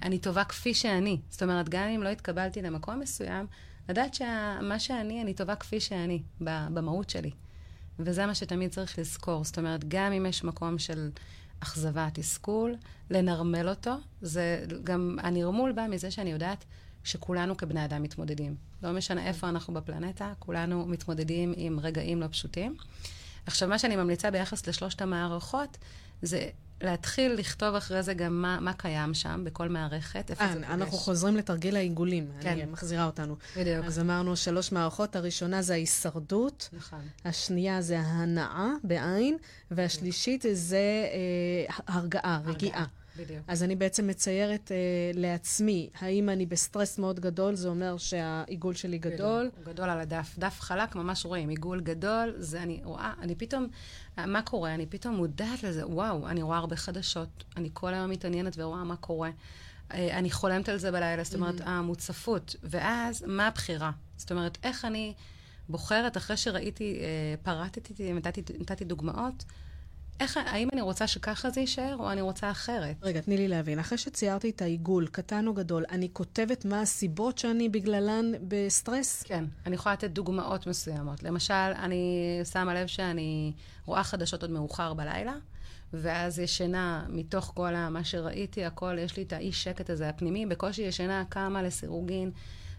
[0.01, 1.17] אני טובה כפי שאני.
[1.29, 3.47] זאת אומרת, גם אם לא התקבלתי למקום מסוים,
[3.89, 7.31] לדעת שמה שאני, אני טובה כפי שאני, במהות שלי.
[8.05, 9.43] וזה מה שתמיד צריך לזכור.
[9.43, 11.09] זאת אומרת, גם אם יש מקום של
[11.59, 12.75] אכזבה, תסכול,
[13.09, 13.93] לנרמל אותו.
[14.21, 16.65] זה גם, הנרמול בא מזה שאני יודעת
[17.03, 18.55] שכולנו כבני אדם מתמודדים.
[18.83, 22.75] לא משנה איפה אנחנו בפלנטה, כולנו מתמודדים עם רגעים לא פשוטים.
[23.45, 25.77] עכשיו, מה שאני ממליצה ביחס לשלושת המערכות,
[26.21, 26.49] זה
[26.81, 30.69] להתחיל לכתוב אחרי זה גם מה, מה קיים שם, בכל מערכת, איפה אה, זה פוגש.
[30.69, 32.49] אנחנו חוזרים לתרגיל העיגולים, כן.
[32.49, 33.35] אני מחזירה אותנו.
[33.57, 33.85] בדיוק.
[33.85, 36.99] אז אמרנו שלוש מערכות, הראשונה זה ההישרדות, נכון.
[37.25, 39.37] השנייה זה ההנאה בעין,
[39.71, 42.85] והשלישית זה אה, הרגעה, רגיעה.
[43.21, 43.41] בדיוק.
[43.47, 44.77] אז אני בעצם מציירת אה,
[45.13, 49.49] לעצמי, האם אני בסטרס מאוד גדול, זה אומר שהעיגול שלי גדול.
[49.53, 50.35] בדיוק, גדול על הדף.
[50.37, 51.49] דף חלק, ממש רואים.
[51.49, 53.67] עיגול גדול, זה אני רואה, אני פתאום,
[54.17, 54.73] מה קורה?
[54.73, 57.43] אני פתאום מודעת לזה, וואו, אני רואה הרבה חדשות.
[57.57, 59.29] אני כל היום מתעניינת ורואה מה קורה.
[59.93, 61.69] אה, אני חולמת על זה בלילה, זאת אומרת, mm-hmm.
[61.69, 62.55] המוצפות.
[62.63, 63.91] ואז, מה הבחירה?
[64.17, 65.13] זאת אומרת, איך אני
[65.69, 69.43] בוחרת, אחרי שראיתי, אה, פרטתי, נתתי, נתתי דוגמאות,
[70.21, 72.95] איך, האם אני רוצה שככה זה יישאר, או אני רוצה אחרת?
[73.01, 73.79] רגע, תני לי להבין.
[73.79, 79.23] אחרי שציירתי את העיגול, קטן או גדול, אני כותבת מה הסיבות שאני בגללן בסטרס?
[79.23, 79.45] כן.
[79.65, 81.23] אני יכולה לתת דוגמאות מסוימות.
[81.23, 83.53] למשל, אני שמה לב שאני
[83.85, 85.33] רואה חדשות עוד מאוחר בלילה,
[85.93, 90.81] ואז ישנה, מתוך כל מה שראיתי, הכל, יש לי את האי שקט הזה הפנימי, בקושי
[90.81, 92.31] ישנה, קמה לסירוגין.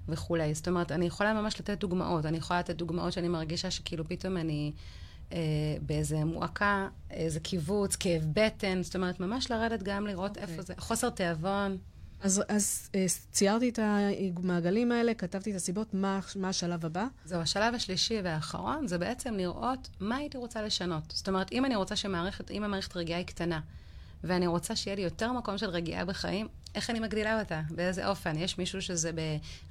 [0.08, 0.54] וכולי.
[0.54, 2.26] זאת אומרת, אני יכולה ממש לתת דוגמאות.
[2.26, 4.72] אני יכולה לתת דוגמאות שאני מרגישה שכאילו פתאום אני
[5.32, 5.38] אה,
[5.80, 10.40] באיזה מועקה, איזה קיבוץ, כאב בטן, זאת אומרת, ממש לרדת גם לראות okay.
[10.40, 10.52] אוקיי.
[10.52, 11.78] איפה זה, חוסר תיאבון.
[12.22, 17.06] אז, אז אה, ציירתי את המעגלים האלה, כתבתי את הסיבות, מה, מה השלב הבא?
[17.24, 21.02] זהו, השלב השלישי והאחרון זה בעצם לראות מה הייתי רוצה לשנות.
[21.08, 23.60] זאת אומרת, אם אני רוצה שמערכת, אם המערכת רגיעה היא קטנה,
[24.24, 27.60] ואני רוצה שיהיה לי יותר מקום של רגיעה בחיים, איך אני מגדילה אותה?
[27.70, 28.38] באיזה אופן?
[28.38, 29.10] יש מישהו שזה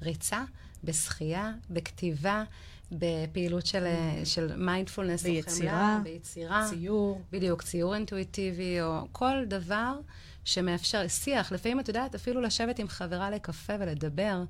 [0.02, 0.44] בריצה,
[0.84, 2.44] בשחייה, בכתיבה,
[2.92, 3.86] בפעילות של.
[4.24, 7.22] של מיינדפולנס, ביצירה, או ביצירה, ציור.
[7.32, 10.00] בדיוק, ציור אינטואיטיבי, או כל דבר
[10.44, 14.44] שמאפשר, שיח, לפעמים את יודעת, אפילו לשבת עם חברה לקפה ולדבר.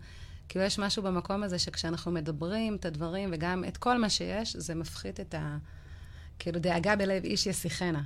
[0.49, 4.75] כאילו יש משהו במקום הזה שכשאנחנו מדברים את הדברים וגם את כל מה שיש, זה
[4.75, 5.57] מפחית את ה...
[6.39, 8.01] כאילו, דאגה בלב איש ישיחנה.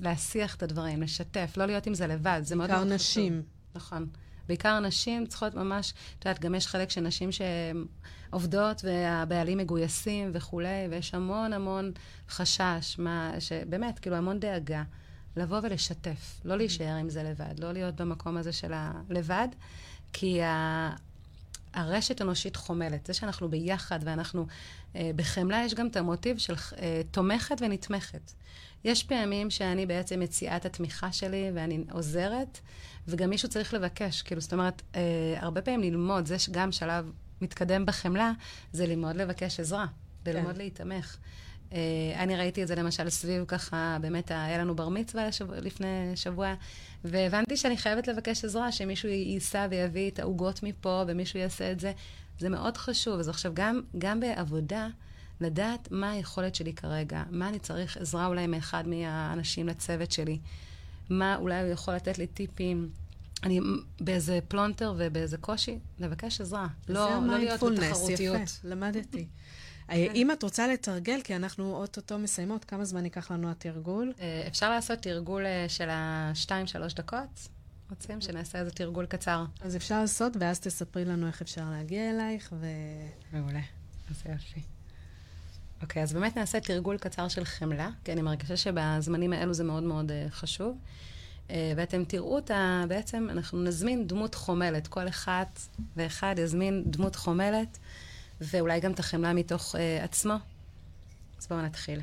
[0.00, 2.88] להסיח את הדברים, לשתף, לא להיות עם זה לבד, זה מאוד מאוד חשוב.
[2.88, 3.42] בעיקר נשים.
[3.74, 4.06] נכון.
[4.48, 10.86] בעיקר נשים צריכות ממש, את יודעת, גם יש חלק של נשים שעובדות והבעלים מגויסים וכולי,
[10.90, 11.92] ויש המון המון
[12.28, 14.82] חשש, מה, שבאמת, כאילו המון דאגה.
[15.36, 19.48] לבוא ולשתף, לא להישאר עם זה לבד, לא להיות במקום הזה של הלבד,
[20.12, 20.90] כי ה...
[21.74, 23.06] הרשת אנושית חומלת.
[23.06, 24.46] זה שאנחנו ביחד ואנחנו
[24.96, 28.32] אה, בחמלה, יש גם את המוטיב של אה, תומכת ונתמכת.
[28.84, 32.58] יש פעמים שאני בעצם מציעה את התמיכה שלי ואני עוזרת,
[33.08, 34.22] וגם מישהו צריך לבקש.
[34.22, 35.00] כאילו, זאת אומרת, אה,
[35.36, 38.32] הרבה פעמים ללמוד, זה שגם שלב מתקדם בחמלה,
[38.72, 39.86] זה ללמוד לבקש עזרה,
[40.26, 40.58] ללמוד כן.
[40.58, 41.16] להיתמך.
[41.72, 41.74] Uh,
[42.16, 46.54] אני ראיתי את זה למשל סביב ככה, באמת היה לנו בר מצווה לשבוע, לפני שבוע,
[47.04, 51.92] והבנתי שאני חייבת לבקש עזרה, שמישהו ייסע ויביא את העוגות מפה, ומישהו יעשה את זה.
[52.38, 53.18] זה מאוד חשוב.
[53.18, 54.88] אז עכשיו, גם, גם בעבודה,
[55.40, 60.38] לדעת מה היכולת שלי כרגע, מה אני צריך עזרה אולי מאחד מהאנשים לצוות שלי,
[61.10, 62.90] מה אולי הוא יכול לתת לי טיפים.
[63.42, 63.60] אני
[64.00, 66.66] באיזה פלונטר ובאיזה קושי, לבקש עזרה.
[66.88, 68.40] לא, לא להיות בתחרותיות.
[68.42, 69.26] יפה, למדתי.
[69.90, 74.12] אה, אם את רוצה לתרגל, כי אנחנו אוטוטו מסיימות, כמה זמן ייקח לנו התרגול?
[74.20, 77.48] אה, אפשר לעשות תרגול אה, של השתיים-שלוש דקות.
[77.90, 79.44] רוצים שנעשה איזה תרגול קצר.
[79.60, 82.66] אז אפשר לעשות, ואז תספרי לנו איך אפשר להגיע אלייך, ו...
[83.32, 83.60] מעולה.
[84.10, 84.60] אז יופי.
[85.82, 89.82] אוקיי, אז באמת נעשה תרגול קצר של חמלה, כי אני מרגישה שבזמנים האלו זה מאוד
[89.82, 90.78] מאוד uh, חשוב.
[91.48, 94.88] Uh, ואתם תראו אותה, בעצם אנחנו נזמין דמות חומלת.
[94.88, 95.60] כל אחת
[95.96, 97.78] ואחד יזמין דמות חומלת,
[98.40, 100.34] ואולי גם את החמלה מתוך uh, עצמו.
[101.38, 102.00] אז בואו נתחיל.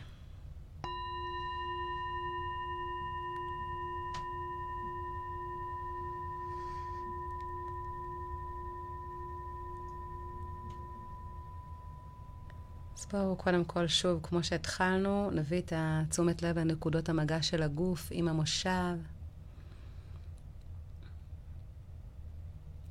[13.12, 15.74] בואו קודם כל, שוב, כמו שהתחלנו, נביא את
[16.10, 19.19] תשומת לב לנקודות המגע של הגוף עם המושב.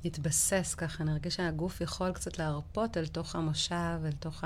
[0.05, 4.43] נתבסס ככה, נרגיש שהגוף יכול קצת להרפות אל תוך המושב, אל תוך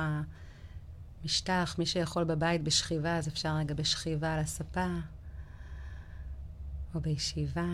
[1.23, 1.75] המשטח.
[1.79, 4.87] מי שיכול בבית בשכיבה, אז אפשר רגע בשכיבה על הספה,
[6.95, 7.67] או בישיבה.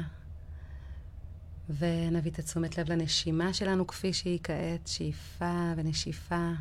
[1.77, 6.51] ונביא את התשומת לב לנשימה שלנו כפי שהיא כעת, שאיפה ונשיפה.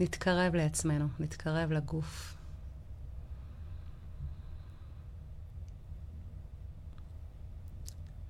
[0.00, 2.36] נתקרב לעצמנו, נתקרב לגוף.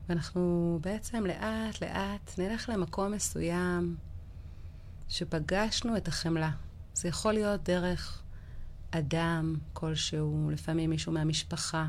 [0.08, 3.96] ואנחנו בעצם לאט לאט נלך למקום מסוים
[5.08, 6.50] שפגשנו את החמלה.
[6.94, 8.22] זה יכול להיות דרך
[8.90, 11.86] אדם כלשהו, לפעמים מישהו מהמשפחה.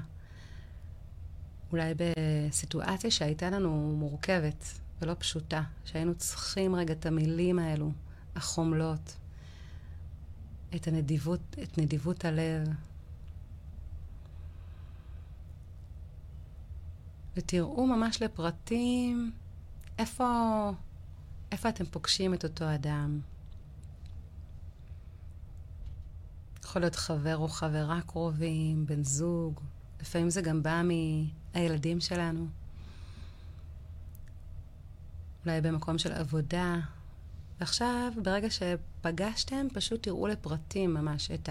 [1.72, 4.66] אולי בסיטואציה שהייתה לנו מורכבת
[5.02, 7.92] ולא פשוטה, שהיינו צריכים רגע את המילים האלו,
[8.36, 9.18] החומלות.
[10.76, 12.68] את הנדיבות, את נדיבות הלב.
[17.36, 19.32] ותראו ממש לפרטים
[20.00, 20.72] איפה,
[21.52, 23.20] איפה אתם פוגשים את אותו אדם.
[26.64, 29.60] יכול להיות חבר או חברה קרובים, בן זוג,
[30.02, 32.48] לפעמים זה גם בא מהילדים שלנו.
[35.46, 36.76] אולי במקום של עבודה,
[37.60, 41.50] ועכשיו, ברגע שפגשתם, פשוט תראו לפרטים ממש את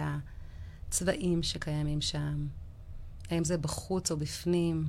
[0.89, 2.47] הצבעים שקיימים שם.
[3.31, 4.89] האם זה בחוץ או בפנים.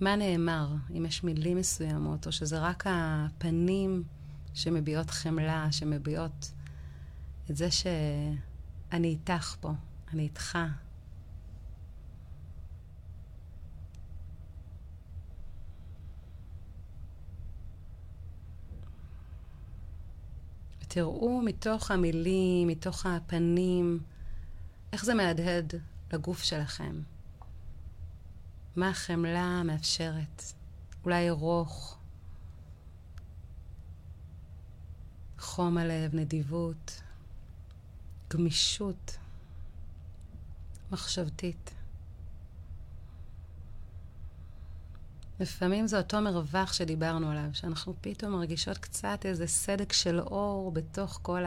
[0.00, 4.02] מה נאמר, אם יש מילים מסוימות, או שזה רק הפנים
[4.54, 6.52] שמביעות חמלה, שמביעות
[7.50, 9.72] את זה שאני איתך פה,
[10.12, 10.58] אני איתך.
[20.88, 24.00] תראו מתוך המילים, מתוך הפנים,
[24.92, 25.74] איך זה מהדהד
[26.12, 27.00] לגוף שלכם.
[28.78, 30.42] מה החמלה מאפשרת?
[31.04, 31.98] אולי רוך,
[35.38, 37.02] חום הלב, נדיבות,
[38.30, 39.16] גמישות
[40.92, 41.74] מחשבתית.
[45.40, 51.18] לפעמים זה אותו מרווח שדיברנו עליו, שאנחנו פתאום מרגישות קצת איזה סדק של אור בתוך
[51.22, 51.42] כל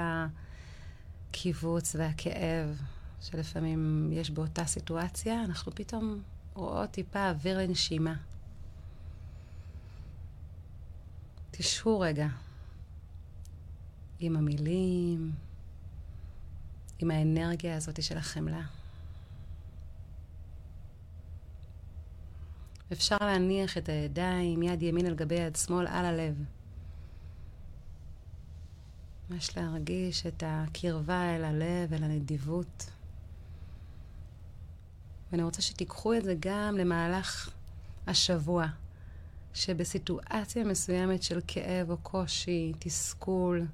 [1.30, 2.82] הקיבוץ והכאב
[3.22, 6.22] שלפעמים יש באותה סיטואציה, אנחנו פתאום
[6.54, 8.16] רואות טיפה אוויר לנשימה.
[11.52, 12.28] תשבו רגע
[14.20, 15.32] עם המילים,
[17.00, 18.62] עם האנרגיה הזאת של החמלה.
[22.92, 26.44] אפשר להניח את הידיים, יד ימין על גבי יד שמאל, על הלב.
[29.30, 32.92] ממש להרגיש את הקרבה אל הלב, אל הנדיבות.
[35.32, 37.50] ואני רוצה שתיקחו את זה גם למהלך
[38.08, 38.66] השבוע,
[39.54, 43.66] שבסיטואציה מסוימת של כאב או קושי, תסכול,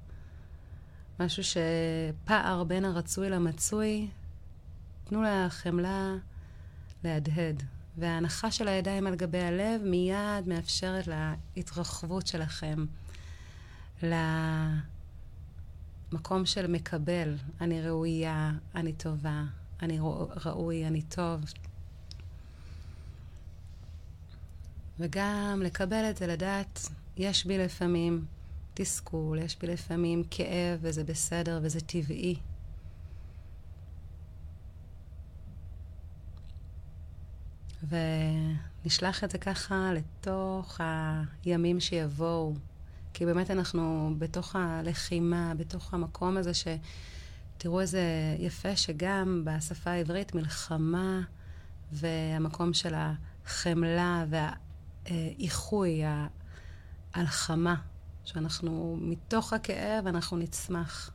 [1.20, 4.08] משהו שפער בין הרצוי למצוי,
[5.04, 6.14] תנו לחמלה
[7.04, 7.62] להדהד.
[7.98, 11.08] וההנחה של הידיים על גבי הלב מיד מאפשרת
[11.56, 12.86] להתרחבות שלכם,
[16.12, 19.44] למקום של מקבל, אני ראויה, אני טובה,
[19.82, 19.98] אני
[20.44, 21.40] ראוי, אני טוב.
[24.98, 28.24] וגם לקבל את זה, לדעת, יש בי לפעמים
[28.74, 32.36] תסכול, יש בי לפעמים כאב, וזה בסדר, וזה טבעי.
[37.88, 40.80] ונשלח את זה ככה לתוך
[41.44, 42.54] הימים שיבואו.
[43.14, 46.66] כי באמת אנחנו בתוך הלחימה, בתוך המקום הזה ש...
[47.58, 48.02] תראו איזה
[48.38, 51.20] יפה שגם בשפה העברית מלחמה
[51.92, 56.02] והמקום של החמלה והאיחוי,
[57.14, 57.74] ההלחמה,
[58.24, 61.10] שאנחנו, מתוך הכאב אנחנו נצמח.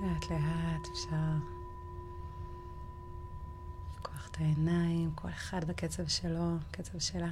[0.00, 1.59] לאט לאט אפשר
[4.40, 7.30] העיניים, כל אחד בקצב שלו, קצב שלה.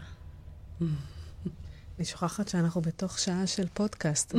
[1.98, 4.34] אני שוכחת שאנחנו בתוך שעה של פודקאסט.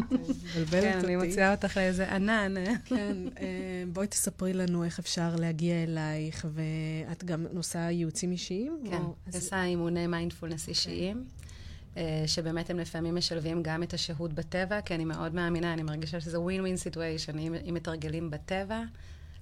[0.71, 2.53] כן, אני מוציאה אותך לאיזה ענן.
[2.85, 8.83] כן, אה, בואי תספרי לנו איך אפשר להגיע אלייך, ואת גם עושה ייעוצים אישיים?
[8.89, 9.01] כן,
[9.33, 10.69] עושה אימוני מיינדפולנס כן.
[10.69, 11.25] אישיים.
[11.97, 16.19] אה, שבאמת הם לפעמים משלבים גם את השהות בטבע, כי אני מאוד מאמינה, אני מרגישה
[16.19, 17.39] שזה win win situation.
[17.39, 18.83] אם מתרגלים בטבע,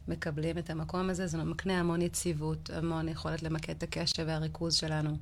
[0.08, 5.18] מקבלים את המקום הזה, זה מקנה המון יציבות, המון יכולת למקד את הקשב והריכוז שלנו.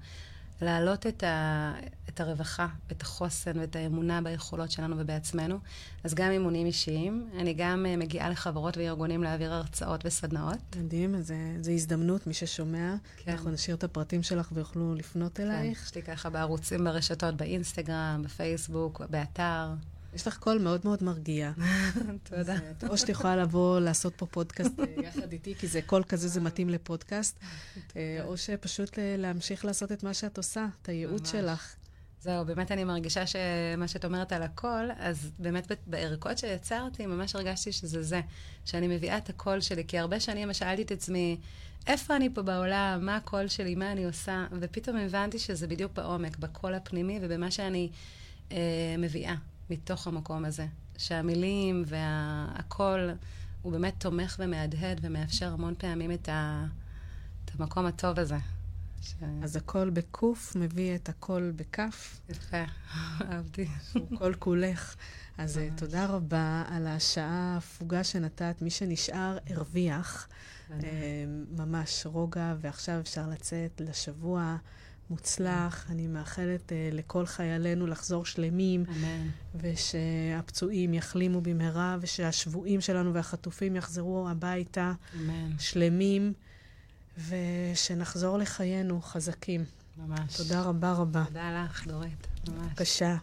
[0.62, 1.74] להעלות את, ה,
[2.10, 5.60] את הרווחה, את החוסן ואת האמונה ביכולות שלנו ובעצמנו.
[6.04, 7.30] אז גם אימונים אישיים.
[7.38, 10.76] אני גם uh, מגיעה לחברות וארגונים להעביר הרצאות וסדנאות.
[10.78, 11.16] מדהים,
[11.62, 12.96] זו הזדמנות, מי ששומע.
[13.18, 13.32] כן.
[13.32, 15.78] אנחנו נשאיר את הפרטים שלך ויוכלו לפנות כן, אלייך.
[15.78, 19.68] כן, יש לי ככה בערוצים ברשתות, באינסטגרם, בפייסבוק, באתר.
[20.16, 21.52] יש לך קול מאוד מאוד מרגיע.
[22.30, 22.56] תודה.
[22.90, 26.42] או שאת יכולה לבוא לעשות פה פודקאסט אה, יחד איתי, כי זה קול כזה, זה
[26.42, 27.40] מתאים לפודקאסט,
[27.96, 31.76] אה, או שפשוט אה, להמשיך לעשות את מה שאת עושה, את הייעוץ שלך.
[32.22, 37.72] זהו, באמת אני מרגישה שמה שאת אומרת על הקול, אז באמת בערכות שיצרתי, ממש הרגשתי
[37.72, 38.22] שזה זה,
[38.66, 41.38] שאני מביאה את הקול שלי, כי הרבה שנים שאלתי את עצמי,
[41.88, 46.38] איפה אני פה בעולם, מה הקול שלי, מה אני עושה, ופתאום הבנתי שזה בדיוק בעומק,
[46.38, 47.90] בקול הפנימי ובמה שאני
[48.52, 48.58] אה,
[48.98, 49.36] מביאה.
[49.70, 50.68] מתוך המקום הזה.
[50.98, 53.10] שהמילים והקול
[53.62, 56.66] הוא באמת תומך ומהדהד ומאפשר המון פעמים את, ה,
[57.46, 58.38] את המקום הטוב הזה.
[59.02, 59.14] ש...
[59.44, 62.20] אז הקול בקוף מביא את הקול בכף.
[62.30, 62.64] יפה,
[63.32, 63.68] אהבתי.
[63.94, 64.96] הוא קול כולך.
[65.38, 65.80] אז ממש.
[65.80, 68.56] תודה רבה על השעה ההפוגה שנתת.
[68.62, 70.28] מי שנשאר, הרוויח.
[71.58, 74.58] ממש רוגע, ועכשיו אפשר לצאת לשבוע.
[75.10, 75.86] מוצלח.
[75.90, 78.86] אני מאחלת uh, לכל חיילינו לחזור שלמים.
[78.90, 79.28] אמן.
[79.56, 84.94] ושהפצועים יחלימו במהרה, ושהשבויים שלנו והחטופים יחזרו הביתה.
[85.16, 85.52] אמן.
[85.60, 86.34] שלמים,
[87.30, 89.66] ושנחזור לחיינו חזקים.
[89.98, 90.38] ממש.
[90.38, 91.24] תודה רבה רבה.
[91.28, 92.28] תודה לך, דורית.
[92.48, 92.58] ממש.
[92.58, 93.16] בבקשה.